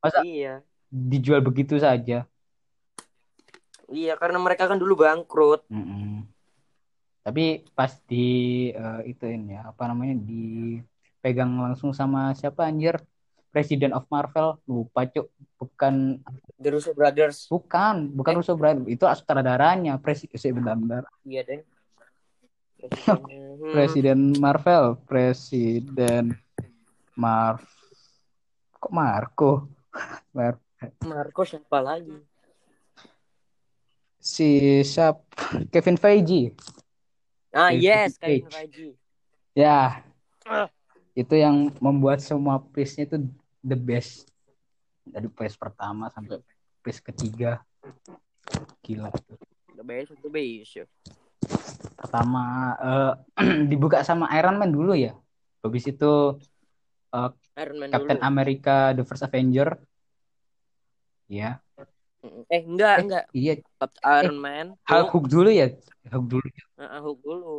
[0.00, 0.60] Masa- Iya.
[0.88, 2.24] dijual begitu saja
[3.84, 5.68] Iya, karena mereka kan dulu bangkrut.
[5.68, 6.24] Mm-mm.
[7.24, 8.28] Tapi pas di
[8.68, 13.00] eh, ituin ya apa namanya dipegang langsung sama siapa anjir
[13.48, 16.20] Presiden of Marvel lupa cuk bukan
[16.60, 17.46] The Russo Brothers.
[17.48, 18.38] bukan bukan Eh.
[18.42, 21.60] Russo Brand itu sutradaranya presiden bentar-bentar Iya deh.
[23.72, 26.36] Presiden Marvel Presiden
[27.16, 27.64] Marv
[28.76, 29.52] kok Marco
[30.36, 30.60] Mar
[31.00, 32.12] Marco siapa lagi?
[34.18, 35.20] si siap
[35.70, 36.52] Kevin Feige
[37.54, 38.88] Ah, Kevin yes, Kevin Feige.
[39.54, 40.02] Ya
[40.44, 40.66] Ah.
[41.14, 43.16] itu yang membuat semua piece-nya itu
[43.62, 44.26] the best
[45.06, 46.42] dari piece pertama sampai
[46.82, 47.62] piece ketiga
[48.82, 49.08] gila
[49.74, 50.70] The best, the best.
[50.74, 50.84] ya.
[51.94, 52.42] pertama
[52.76, 53.12] eh,
[53.70, 55.14] dibuka sama Iron Man dulu ya
[55.62, 56.36] habis itu
[57.54, 58.26] Iron Man Captain dulu.
[58.26, 59.78] America The First Avenger
[61.30, 61.62] ya
[62.50, 63.24] Eh, enggak, Eh, enggak.
[63.32, 65.66] iya Captain Iron Man, Hulk, Hulk, dulu ya
[66.10, 67.54] Hulk dulu Heeh, Hulk dulu.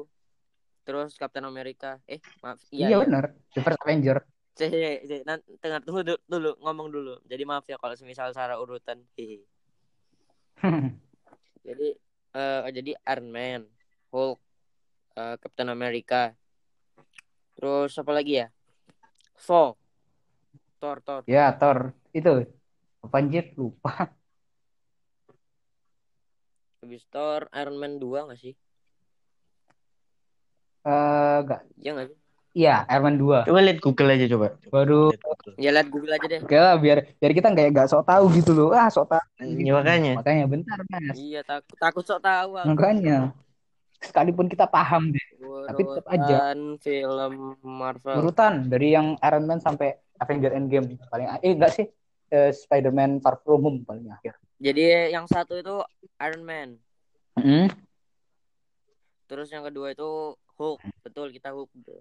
[0.85, 1.97] Terus Captain America.
[2.05, 2.59] Eh, maaf.
[2.69, 2.97] iya, Iya, iya.
[3.01, 4.17] benar The First Avenger
[4.55, 5.21] Cek, cek, cek.
[5.27, 7.13] Nan- Tengah tunggu dulu, dulu, ngomong dulu.
[7.27, 9.03] Jadi maaf ya kalau semisal secara urutan.
[9.15, 9.43] Hehe.
[11.67, 11.87] Jadi
[12.35, 13.61] eh jadi Iron Man,
[14.11, 14.39] Hulk,
[15.15, 16.31] eh, Captain America.
[17.55, 18.47] Terus apa lagi ya?
[19.35, 19.75] Thor.
[20.79, 21.21] Thor, Thor.
[21.25, 22.45] ya Thor itu
[23.01, 24.11] apa anjir lupa
[26.85, 28.53] Habis Thor, Iron Man 2 gak sih?
[30.85, 32.17] eh enggak Iya gak sih?
[32.53, 35.53] iya Iron Man 2 coba lihat Google aja coba baru Lihat Google.
[35.57, 36.39] Ya lihat Google aja deh.
[36.45, 38.69] Oke lah biar biar kita nggak nggak sok tahu gitu loh.
[38.69, 39.25] Ah sok tahu.
[39.41, 40.13] Ya, makanya.
[40.21, 41.17] Makanya bentar mas.
[41.17, 42.67] Iya, takut takut sok tahu aku.
[42.69, 43.33] Makanya
[43.97, 46.35] sekalipun kita paham deh Tapi tetap aja.
[46.53, 47.33] Urutan film
[47.65, 48.13] Marvel.
[48.21, 51.85] urutan dari yang Iron Man sampai Avenger Endgame paling eh enggak sih
[52.29, 54.37] eh, Spider-Man Far From Home paling akhir.
[54.55, 55.75] Jadi yang satu itu
[56.23, 56.69] Iron Man.
[57.35, 57.65] Mm-hmm.
[59.27, 60.79] Terus yang kedua itu Hulk.
[61.03, 61.67] Betul, kita Hulk.
[61.75, 61.99] betul.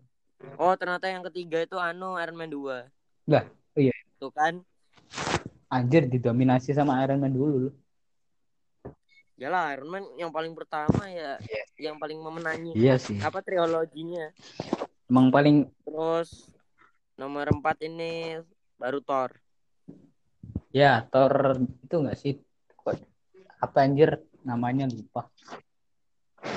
[0.60, 2.86] Oh, ternyata yang ketiga itu anu Iron Man 2.
[3.26, 3.94] Lah, iya.
[4.20, 4.62] Tuh kan.
[5.72, 7.74] Anjir didominasi sama Iron Man dulu loh.
[9.34, 11.42] Yalah Iron Man yang paling pertama ya
[11.74, 13.18] yang paling memenangi Iya sih.
[13.18, 14.30] apa triloginya.
[15.10, 16.54] Emang paling Terus
[17.18, 18.38] nomor 4 ini
[18.78, 19.34] baru Thor.
[20.74, 22.34] Ya Thor itu enggak sih?
[23.62, 25.30] Apa anjir namanya lupa.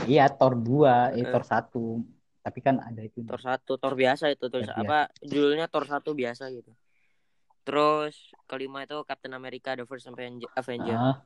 [0.04, 1.30] Iya Thor 2, eh Eh.
[1.30, 2.02] Thor 1.
[2.42, 3.24] Tapi kan ada itu.
[3.24, 6.74] Thor 1, Thor biasa itu terus Thor apa judulnya Thor 1 biasa gitu.
[7.62, 10.48] Terus kelima itu Captain America The First Avenger.
[10.56, 10.98] Avenger.
[10.98, 11.18] Ah,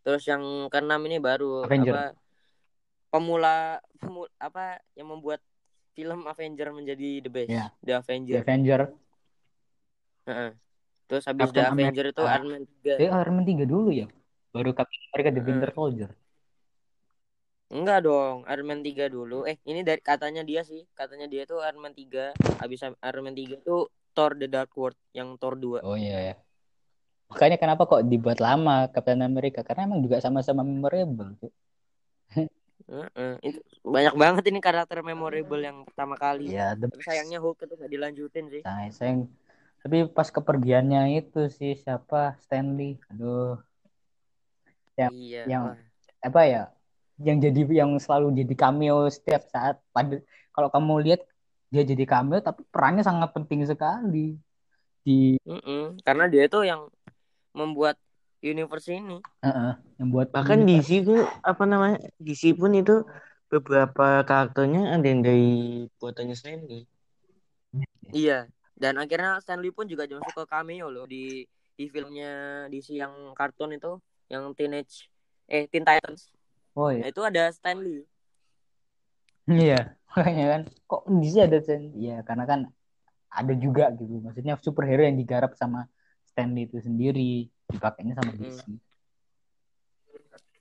[0.00, 1.92] Terus yang keenam ini baru Avenger.
[1.92, 2.04] apa
[3.08, 3.56] pemula,
[3.96, 5.40] pemu- apa yang membuat
[5.94, 7.72] film Avenger menjadi the best, Ya.
[7.80, 8.40] The The Avenger.
[8.42, 8.80] Avenger.
[10.24, 10.50] Heeh.
[11.04, 12.36] Terus habis The Captain Avenger itu America.
[12.38, 13.02] Iron Man 3.
[13.02, 14.06] Eh Iron Man 3 dulu ya.
[14.54, 15.42] Baru Captain America The.
[15.42, 16.10] Winter Soldier.
[17.74, 19.38] Enggak dong, Iron Man 3 dulu.
[19.48, 22.30] Eh, ini dari katanya dia sih, katanya dia tuh Iron Man 3,
[22.62, 25.82] habis Iron Man 3 tuh Thor The Dark World yang Thor 2.
[25.82, 26.34] Oh iya ya.
[27.34, 29.66] Makanya kenapa kok dibuat lama Captain America?
[29.66, 31.34] Karena emang juga sama-sama memorable.
[31.40, 31.52] tuh.
[32.84, 33.32] Heeh.
[33.42, 36.52] Itu banyak banget ini karakter memorable yang pertama kali.
[36.52, 38.62] Iya, the Tapi sayangnya Hulk itu gak dilanjutin sih.
[38.62, 39.26] Nah, sayang.
[39.84, 42.96] Tapi pas kepergiannya itu sih siapa Stanley.
[43.12, 43.60] Aduh,
[44.96, 45.42] Yang- iya.
[45.44, 45.76] yang-
[46.24, 46.62] apa ya?
[47.20, 49.76] Yang jadi yang selalu jadi cameo setiap saat.
[49.92, 50.24] Pada
[50.56, 51.20] kalau kamu lihat
[51.68, 54.40] dia jadi cameo tapi perannya sangat penting sekali
[55.04, 56.00] di Mm-mm.
[56.00, 56.88] Karena dia itu yang
[57.52, 58.00] membuat
[58.40, 59.20] universe ini.
[59.44, 63.04] Heeh, yang buat bahkan DC tuh apa namanya DC pun itu
[63.52, 66.88] beberapa karakternya ada yang dari buatannya Stanley
[68.16, 68.48] Iya.
[68.84, 71.40] Dan akhirnya Stanley pun juga masuk ke cameo loh di
[71.74, 73.96] di filmnya DC yang kartun itu
[74.28, 75.08] yang Teenage
[75.48, 76.28] eh Teen Titans.
[76.76, 77.08] Oh Nah, iya.
[77.08, 78.04] itu ada Stanley.
[79.48, 81.82] Iya, makanya kan kok di sini ada Stan?
[81.96, 82.60] Iya, karena kan
[83.32, 84.20] ada juga gitu.
[84.20, 85.88] Maksudnya superhero yang digarap sama
[86.28, 88.36] Stanley itu sendiri, dipakainya sama.
[88.36, 88.68] DC.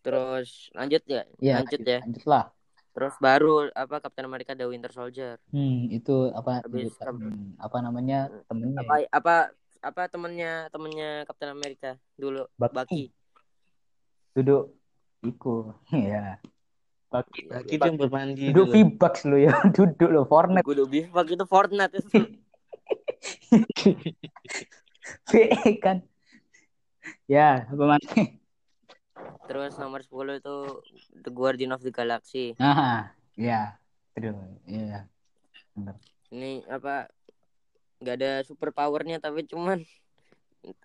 [0.04, 2.00] Terus lanjut ya, Iya, lanjut lanjut, ya.
[2.04, 2.46] lanjut lah.
[2.94, 5.42] Terus baru apa Captain America The Winter Soldier.
[5.50, 9.36] Hmm, itu apa Habis hmm, apa namanya temennya apa apa
[9.84, 12.74] apa temennya temennya Captain America dulu Bucky.
[12.78, 13.04] Bucky.
[14.34, 14.74] duduk
[15.22, 16.38] iku ya
[17.14, 18.74] Iya, bagi itu yang bermandi duduk dulu.
[18.74, 22.18] V-Bucks lo ya duduk lo Fortnite Gue udah bifak itu Fortnite itu.
[25.30, 26.02] VE kan
[27.30, 28.02] ya apa mana
[29.44, 30.56] Terus nomor 10 itu
[31.20, 32.56] The Guardian of the Galaxy.
[32.58, 33.76] nah ya
[34.14, 34.38] terus
[34.70, 35.10] ya
[35.74, 35.98] bener
[36.30, 37.10] Ini apa
[38.02, 39.82] nggak ada super powernya tapi cuman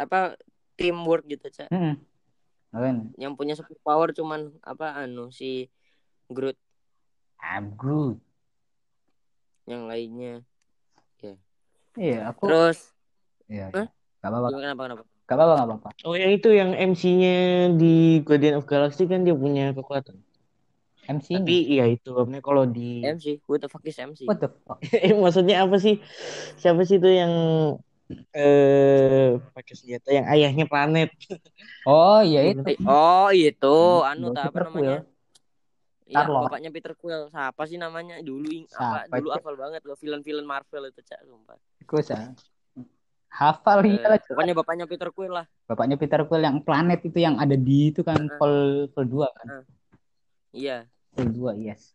[0.00, 0.34] apa
[0.78, 1.68] teamwork gitu, Cak.
[1.70, 1.96] hmm.
[3.18, 5.66] Yang punya super power cuman apa anu si
[6.28, 6.56] Groot
[7.40, 8.18] I'm good
[9.68, 10.40] yang lainnya.
[11.98, 12.78] iya aku Terus
[13.50, 13.90] iya gak
[14.22, 15.04] apa-apa gimana kenapa kenapa?
[15.28, 17.30] Gak apa-apa gak apa-apa Oh yang itu yang MC-nya
[17.80, 17.86] di
[18.26, 20.16] Guardian of Galaxy kan dia punya kekuatan.
[21.16, 24.20] MC Tapi iya itu, maksudnya kalau di MC, who the fuck is MC?
[24.26, 25.94] what the fuck Eh, maksudnya apa sih?
[26.60, 27.32] Siapa sih itu yang
[28.36, 31.08] eh pakai senjata yang ayahnya planet?
[31.86, 32.60] oh iya itu
[32.92, 33.66] Oh itu,
[34.10, 34.96] anu Peter tak apa namanya?
[36.12, 37.22] Iya, bapaknya Peter Quill.
[37.34, 38.14] Siapa sih namanya?
[38.28, 38.96] Dulu ing- apa?
[39.14, 41.58] Dulu hafal banget loh villain-villain Marvel itu, Cak, sumpah.
[41.88, 42.02] Gue
[43.28, 45.46] hafal Eh, iya lah pokoknya bapaknya Peter Quill lah.
[45.64, 48.38] bapaknya Peter Quill yang planet itu yang ada di itu kan Heeh.
[48.38, 48.56] Vol
[48.90, 49.46] Vol 2 kan
[50.50, 50.88] Iya.
[51.12, 51.92] Vol 2 yes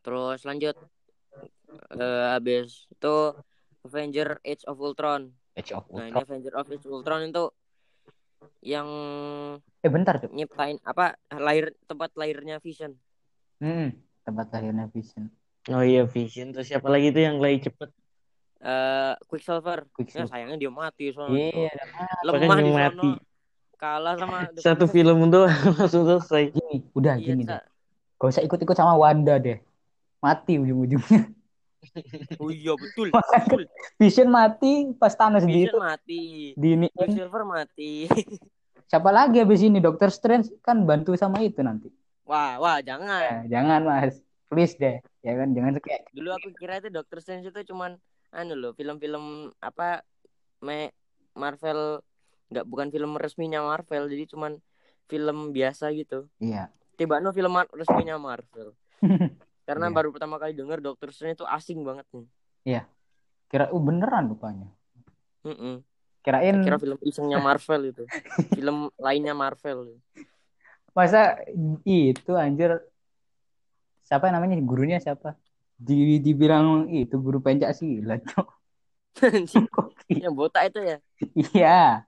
[0.00, 0.76] Terus lanjut
[1.92, 3.14] eh habis itu
[3.80, 5.32] Avenger Age of Ultron.
[5.54, 7.44] Age of Nah, ini Ultron Avenger of Age of Ultron itu
[8.62, 8.88] yang
[9.76, 12.96] eh bentar tuh nyiptain apa lahir tempat lahirnya Vision.
[13.58, 15.28] hmm, tempat lahirnya Vision
[15.68, 16.50] Oh iya Vision.
[16.50, 17.92] Terus siapa lagi itu yang lagi cepet?
[18.60, 19.88] Eh Quicksilver.
[19.88, 21.48] Ya Quicksilver sayangnya dia mati soalnya.
[21.48, 21.70] iya
[22.28, 23.10] Lemah Bahkan di mati.
[23.80, 25.48] Kalah sama Satu film doang
[25.80, 26.52] langsung selesai.
[26.52, 27.62] gini udah Iya, gini deh
[28.20, 29.56] gak usah ikut-ikut sama Wanda deh
[30.20, 31.32] mati ujung-ujungnya
[32.44, 33.08] Oh iya betul.
[33.32, 33.64] betul.
[33.96, 36.22] Vision mati pas Thanos di itu Vision mati.
[36.52, 38.04] di ini Quicksilver mati.
[38.84, 41.88] siapa lagi habis ini Doctor Strange kan bantu sama itu nanti
[42.28, 43.48] wah, wah jangan.
[43.48, 44.20] Eh, jangan mas
[44.52, 47.96] please deh ya kan jangan kayak Dulu aku kira itu Doctor Strange itu cuman
[48.30, 50.02] anu loh, film-film apa
[50.62, 50.94] me
[51.34, 52.02] Marvel
[52.50, 54.58] nggak bukan film resminya Marvel, jadi cuman
[55.10, 56.26] film biasa gitu.
[56.42, 58.74] iya Tiba no film mar- resminya Marvel.
[59.68, 59.94] Karena Iya.
[59.94, 62.26] baru pertama kali denger Doctor Strange itu asing banget nih.
[63.50, 64.70] kira uh beneran rupanya
[65.42, 65.82] Mm-mm.
[66.22, 68.04] kirain Kira film isengnya Marvel itu.
[68.54, 69.98] film lainnya Marvel.
[70.90, 71.38] masa
[71.86, 72.82] itu anjir
[74.02, 75.38] siapa namanya gurunya siapa
[75.80, 78.48] di dibilang itu guru pencak silat Cok.
[79.74, 80.20] Kok gitu?
[80.22, 80.96] yang botak itu ya.
[81.50, 82.04] iya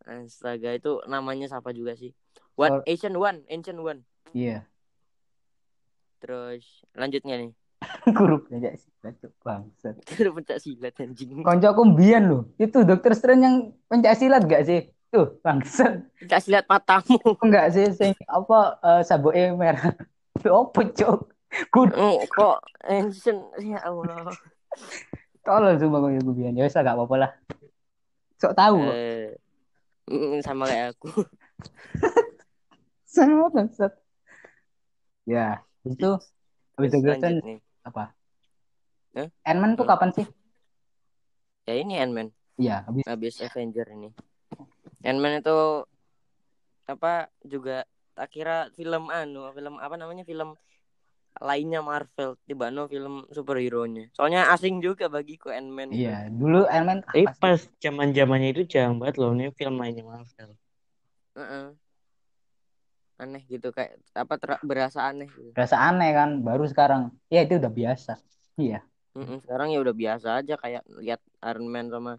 [0.00, 2.14] Astaga itu namanya siapa juga sih?
[2.54, 4.00] What Or- Asian One, Ancient One.
[4.30, 4.62] iya
[6.20, 7.50] Terus lanjutnya nih.
[8.16, 9.32] guru pencak silat Cok.
[9.40, 11.40] bangsat Kira pencak silat anjing.
[11.40, 13.56] koncoku mbiyen loh itu dokter Strange yang
[13.88, 17.18] pencak silat gak sih tuh bangsat Pencak silat matamu.
[17.42, 19.96] enggak sih sing apa uh, saboke merah
[20.44, 21.18] opo cok
[21.98, 24.30] Oh, kok ancient ya Allah.
[25.42, 27.30] tolol sumpah kok gue biyen ya wis lah, gak apa-apa lah
[28.38, 29.34] sok tahu Eh,
[30.08, 31.10] mm, sama kayak aku.
[33.14, 33.92] sama bangsat
[35.26, 36.10] ya itu
[36.78, 37.58] habis Strange nih.
[37.82, 38.14] apa
[39.18, 39.28] Hah?
[39.42, 40.26] Ant-Man tuh kapan sih
[41.66, 44.14] Ya ini Ant-Man iya habis habis Avenger ini.
[45.02, 45.58] Ant-Man itu
[46.86, 50.26] apa juga tak kira film anu, film apa namanya?
[50.26, 50.58] Film
[51.40, 54.06] lainnya Marvel, tiba no film superhero nya.
[54.12, 55.88] Soalnya asing juga bagiku Ant-Man.
[55.90, 56.04] itu.
[56.04, 57.24] iya dulu Ant-Man sih?
[57.40, 60.52] pas zaman zamannya itu jarang banget loh ini film lainnya Marvel.
[61.34, 61.66] Heeh.
[63.20, 65.52] Aneh gitu kayak apa ter- berasa aneh gitu.
[65.52, 68.16] berasa aneh kan baru sekarang ya itu udah biasa
[68.56, 68.80] iya
[69.12, 72.16] Mm-mm, sekarang ya udah biasa aja kayak lihat Iron Man sama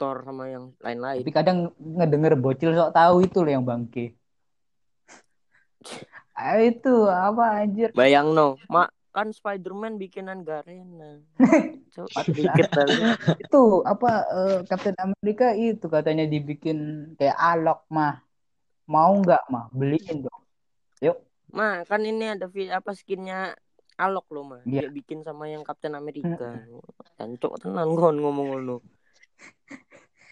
[0.00, 1.20] Thor sama yang lain-lain.
[1.20, 4.16] tapi kadang ngedenger bocil sok tahu itu loh yang bangke
[6.60, 11.18] itu apa anjir Bayang no, mak kan Spider-Man bikinan Garena.
[11.94, 13.18] Coba dikit banget.
[13.42, 18.22] itu apa eh, Captain America itu katanya dibikin kayak alok mah
[18.86, 20.42] mau nggak mah beliin dong
[21.48, 23.56] Ma, kan ini ada apa skinnya
[23.98, 24.62] Alok loh mah.
[24.62, 24.86] Iya.
[24.86, 26.54] Dia bikin sama yang Captain America.
[27.18, 28.76] Jancok tenan kon ngomong ngono.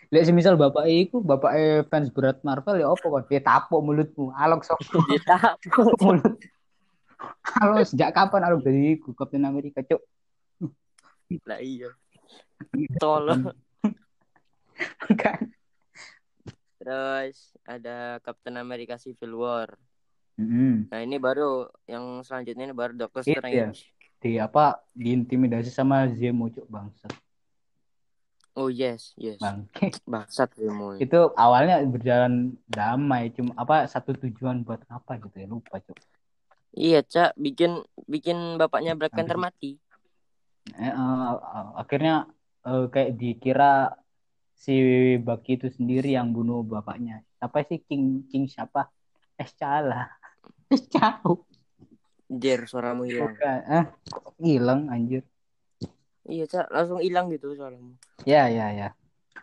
[0.07, 1.53] Lek semisal bapak iku, bapak
[1.91, 3.27] fans berat Marvel ya apa kok?
[3.27, 4.31] Dia tapuk mulutmu.
[4.39, 4.79] Alok sok
[5.11, 5.55] Dia
[6.05, 6.39] mulut.
[7.59, 10.03] Halo, sejak kapan alok dari iku Captain America, Cuk?
[11.43, 11.91] lah iya.
[13.03, 13.51] Tolong.
[15.23, 15.51] Kan.
[16.79, 19.75] Terus ada Captain America Civil War.
[20.39, 20.87] Mm-mm.
[20.93, 23.73] Nah ini baru yang selanjutnya ini baru Doctor Itu ya.
[23.75, 23.91] Strange.
[24.23, 24.79] Di apa?
[24.95, 27.11] Diintimidasi sama Zemo, Cuk, bangsat.
[28.57, 29.37] Oh yes, yes.
[29.37, 29.93] Bangke.
[30.11, 30.97] Bangsat Zemo.
[30.97, 36.01] Itu awalnya berjalan damai, cuma apa satu tujuan buat apa gitu ya, lupa, Cuk.
[36.73, 39.77] Iya, Cak, bikin bikin bapaknya Black Panther mati.
[40.73, 41.33] Eh, eh,
[41.77, 42.29] akhirnya
[42.65, 43.93] eh, kayak dikira
[44.57, 44.77] si
[45.21, 47.21] Bucky itu sendiri yang bunuh bapaknya.
[47.41, 48.89] Apa sih King King siapa?
[49.37, 50.09] Eh salah.
[50.97, 51.45] Jauh.
[52.27, 53.37] Jer, suaramu hilang.
[53.37, 53.59] Bukan.
[53.69, 53.85] Eh,
[54.41, 55.23] hilang anjir.
[56.27, 57.95] Iya, Cak, langsung hilang gitu suaramu.
[58.27, 58.89] Ya, ya, ya.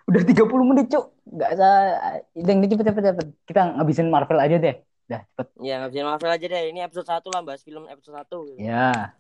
[0.04, 1.16] Udah 30 menit, Cuk.
[1.32, 1.74] Enggak usah.
[2.36, 3.28] Deng, cepet, cepet, cepet.
[3.48, 4.76] Kita ngabisin Marvel aja deh.
[5.08, 5.48] Dah, cepet.
[5.64, 6.64] Ya, nggak bisa Marvel aja deh.
[6.76, 8.60] Ini episode 1 lah, bahas film episode 1 gitu.
[8.60, 9.16] Ya.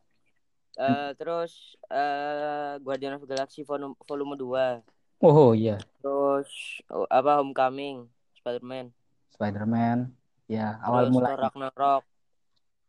[0.73, 4.83] Eh, terus eh Guardian of the Galaxy volume, volume 2.
[5.23, 5.79] Oh, iya.
[6.03, 6.49] Terus
[6.91, 8.11] oh, apa Homecoming,
[8.43, 8.91] Spider-Man.
[9.39, 10.11] Spider-Man.
[10.51, 11.33] Ya, awal Terus mulai.
[11.39, 12.03] Ragnarok.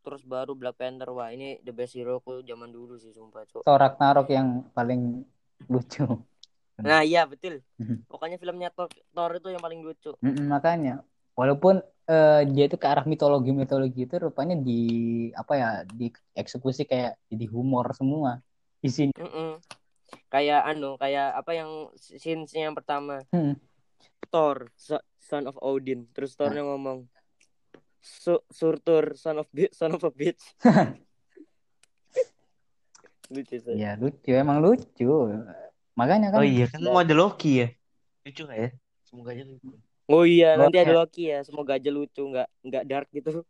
[0.04, 1.08] Terus baru Black Panther.
[1.16, 3.64] Wah, ini the best hero ku zaman dulu sih sumpah, Cuk.
[3.64, 5.24] Thor Ragnarok yang paling
[5.66, 6.04] lucu.
[6.84, 7.64] Nah, iya betul.
[7.80, 8.04] Mhm.
[8.04, 10.12] Pokoknya filmnya Thor, Thor itu yang paling lucu.
[10.20, 11.00] Mm-mm, makanya
[11.32, 14.80] walaupun eh, dia itu ke arah mitologi mitologi itu rupanya di
[15.32, 18.44] apa ya dieksekusi kayak jadi humor semua
[18.84, 19.58] isinya Mm-mm.
[20.30, 23.22] Kayak anu, kayak apa yang scene yang pertama.
[23.30, 23.54] Hmm.
[24.30, 26.10] Thor, so- son of Odin.
[26.10, 27.06] Terus Thornya ngomong,
[28.04, 30.44] Su- Surtur, son of son of a bitch.
[33.32, 33.72] Lucu sih.
[33.80, 35.08] ya lucu emang lucu
[35.96, 37.68] makanya kan Oh iya kan mau ada Loki ya.
[38.28, 38.68] Lucu gak ya?
[39.08, 39.72] Semoga aja lucu.
[40.04, 40.92] Oh iya, nanti ada.
[40.92, 41.40] Loki ya.
[41.40, 43.40] Semoga aja lucu, nggak nggak dark gitu.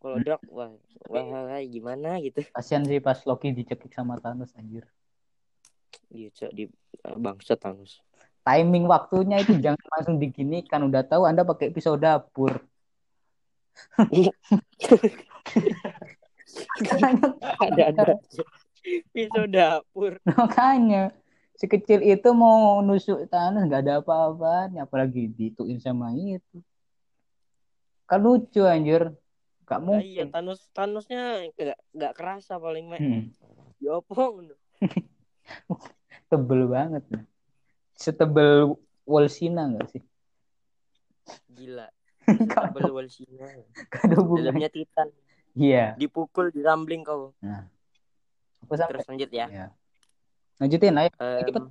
[0.00, 0.70] Kalau dark, wah,
[1.10, 2.40] wah, wah, gimana gitu.
[2.54, 4.86] kasihan sih pas Loki dicekik sama Thanos anjir
[6.08, 6.64] Iya, Cok, di
[7.18, 8.00] bangsa Thanos.
[8.46, 12.69] timing waktunya itu jangan langsung diginikan udah tahu anda pakai pisau dapur
[17.60, 18.04] Ada ada.
[19.12, 20.16] Pisau dapur.
[20.40, 21.12] makanya
[21.60, 26.64] sekecil itu mau nusuk Thanos nggak ada apa-apanya apalagi dituin sama itu
[28.08, 29.12] kan lucu anjir
[29.68, 32.98] gak Nah, iya, mungkin Thanos Thanosnya nggak nggak kerasa paling meh.
[32.98, 33.22] Hmm,
[33.78, 34.00] Ya
[36.30, 37.04] tebel banget
[37.98, 40.02] setebel Wolsina nggak sih
[41.50, 41.86] Gila.
[42.46, 43.46] Gak wall Cina.
[43.88, 45.08] gak ada hubungannya Dalamnya titan.
[45.52, 47.34] iya Dipukul, dirambling kau.
[48.60, 49.46] aku sampai Terus lanjut ya.
[49.48, 49.66] ya.
[50.56, 51.64] lanjutin ayo cepet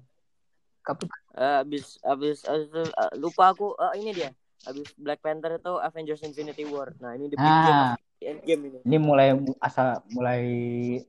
[0.80, 1.08] Kapan?
[1.36, 4.32] eh, abis abis abis itu, eh, lupa aku eh, ini dia.
[4.62, 6.92] Abis Black Panther itu Avengers Infinity War.
[7.00, 8.80] Nah, ini the big game, ah end game ini.
[8.84, 10.44] ini mulai asal mulai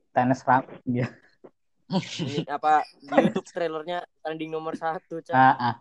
[0.09, 1.11] tenis ram ya
[1.91, 5.35] Ini apa di YouTube trailernya trending nomor satu, Cak.
[5.35, 5.75] ah, ah.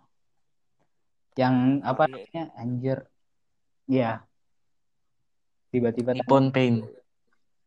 [1.36, 2.98] yang apa Ini- namanya anjir
[3.90, 4.22] ya
[5.74, 6.86] tiba-tiba Nippon Pain.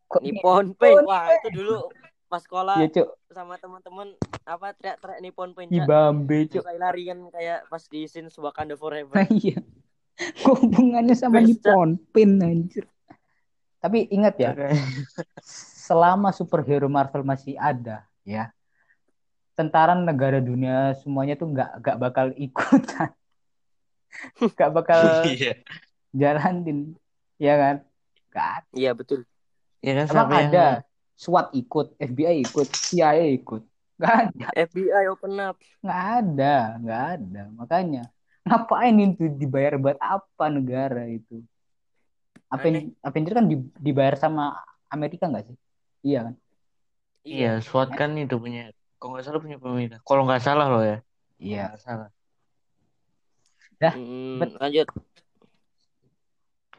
[0.08, 1.04] kok Nippon Paint.
[1.04, 1.92] Wah, itu dulu
[2.32, 4.16] pas sekolah ya cuk sama teman-teman
[4.48, 5.84] apa teriak-teriak Nippon Paint, di.
[5.84, 9.14] Bambe cuk Terus lari kan kayak pas di scene Wakanda Forever.
[9.44, 9.60] Iya
[10.46, 12.86] hubungannya sama Best, Nippon Paint anjir
[13.84, 14.52] tapi ingat ya
[15.88, 18.54] selama superhero Marvel masih ada ya
[19.54, 23.12] tentara negara dunia semuanya tuh nggak nggak bakal ikutan
[24.56, 25.60] nggak bakal Iya.
[26.14, 26.94] Jalanin
[27.38, 27.76] ya kan
[28.34, 28.66] ada.
[28.74, 29.26] Iya, betul.
[29.84, 30.82] Ya kan emang ada yang
[31.14, 33.62] SWAT ikut FBI ikut CIA ikut
[33.94, 35.56] nggak ada FBI open up.
[35.86, 38.04] nggak ada nggak ada makanya
[38.42, 41.46] ngapain itu dibayar buat apa negara itu
[42.50, 44.58] Aven- Avenger kan di- dibayar sama
[44.90, 45.58] Amerika nggak sih
[46.02, 46.36] iya kan
[47.24, 48.76] Iya, SWAT kan itu punya.
[49.00, 50.04] Kalau nggak salah punya pemerintah.
[50.04, 50.98] Kalau nggak salah loh ya.
[51.40, 52.12] iya salah.
[53.80, 54.88] Mm, bet- lanjut.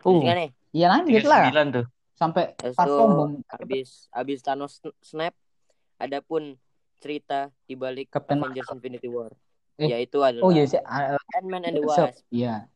[0.04, 0.50] Uh, kan nih?
[0.76, 1.86] iya lanjut lah 39 tuh.
[2.14, 5.34] sampai Habis pas itu sombong habis habis Thanos sn- snap
[5.98, 6.54] ada pun
[7.02, 9.32] cerita di balik Captain Avengers Infinity War.
[9.80, 12.14] Eh, Yaitu adalah oh iya sih ah, Ant-Man and the Wasp.
[12.30, 12.70] iya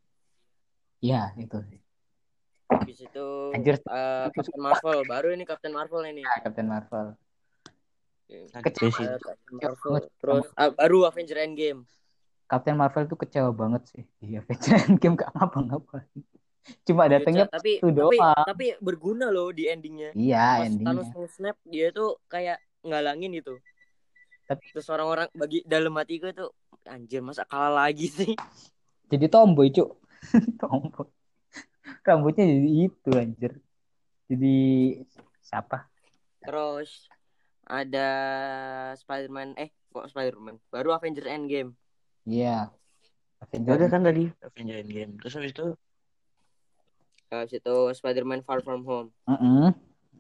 [0.99, 1.79] iya itu sih
[2.69, 3.77] Habis itu Anjir.
[3.79, 4.99] eh, Captain Marvel.
[5.07, 6.25] Baru ini Captain Marvel ini.
[6.25, 7.15] Ya, Captain Marvel
[8.61, 9.05] Kecil sih.
[9.07, 9.93] Eh, Captain Marvel.
[10.21, 11.89] Terus ah, baru Avenger Endgame.
[12.49, 16.09] Captain Marvel tuh kecewa banget sih di Avengers Endgame gak ngapa-ngapain
[16.85, 18.45] cuma datangnya Iya, tapi itu tapi doang.
[18.45, 20.13] tapi berguna loh di endingnya.
[20.13, 23.57] iya Pas endingnya Thanos mau snap dia tuh kayak ngalangin gitu.
[24.45, 26.47] Tapi- terus orang-orang bagi dalam hatiku itu
[26.85, 28.33] anjir masa kalah lagi sih
[29.13, 29.97] Jadi tomboy, Cuk.
[30.61, 31.09] tomboy.
[32.01, 33.53] Rambutnya jadi itu anjir.
[34.27, 34.57] Jadi
[35.41, 35.89] siapa?
[36.39, 37.09] terus
[37.63, 38.09] ada
[38.95, 41.77] Spider-Man eh kok Spider-Man baru Avengers Endgame
[42.25, 42.73] Iya.
[43.53, 45.13] Ya udah kan tadi Avenger Endgame.
[45.19, 45.67] Terus habis itu
[47.33, 49.11] habis itu Spider-Man Far From Home.
[49.29, 49.75] Heeh.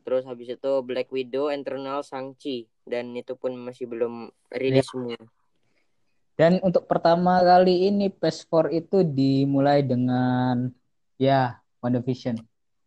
[0.08, 2.64] terus habis itu Black Widow Eternal Shang-Chi.
[2.88, 5.20] Dan itu pun masih belum rilis semua.
[6.38, 10.72] Dan untuk pertama kali ini PS4 itu dimulai dengan
[11.20, 12.40] ya WandaVision.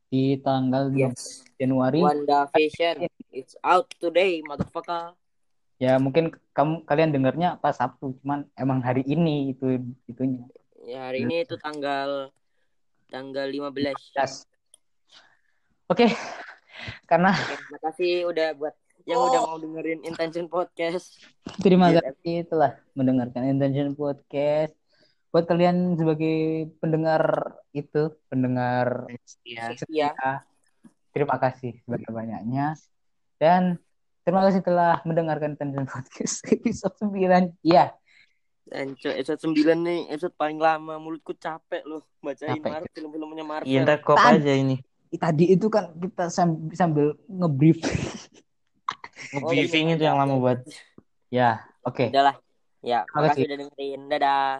[0.09, 1.45] Di tanggal 2 yes.
[1.61, 2.01] Januari.
[2.01, 5.13] WandaVision it's out today motherfucker.
[5.82, 10.45] Ya mungkin kamu kalian dengarnya pas Sabtu, cuman emang hari ini itu itunya.
[10.82, 12.34] ya hari ini itu tanggal
[13.12, 14.47] tanggal 15 Oke, Yes.
[15.86, 16.07] Oke.
[17.03, 17.36] Karena
[17.70, 21.20] makasih udah buat yang udah mau dengerin Intention Podcast.
[21.59, 21.99] terima Iya.
[22.01, 24.74] kasih telah mendengarkan Intention Podcast.
[25.30, 27.22] Buat kalian sebagai pendengar
[27.72, 29.07] itu, pendengar
[29.43, 30.12] ya Setia.
[31.12, 32.76] terima kasih sebanyak-banyaknya.
[33.36, 33.80] Dan
[34.22, 37.57] terima kasih telah mendengarkan Intention Podcast episode 9.
[37.64, 38.01] Iya, Dan
[38.72, 42.72] co- episode 9 nih episode paling lama mulutku capek loh bacain Capek.
[42.72, 43.67] Marvel film-filmnya Marvel.
[43.67, 44.39] Iya ntar kop Tan.
[44.39, 44.80] aja ini.
[45.11, 47.84] tadi itu kan kita sambil, sambil ngebrief.
[49.36, 49.95] Nge-briefing iya.
[49.99, 50.59] itu yang lama buat.
[51.28, 52.07] ya, oke.
[52.15, 52.39] Udahlah.
[52.82, 53.28] Ya, Terima kasih.
[53.28, 54.01] makasih udah dengerin.
[54.07, 54.51] Dadah.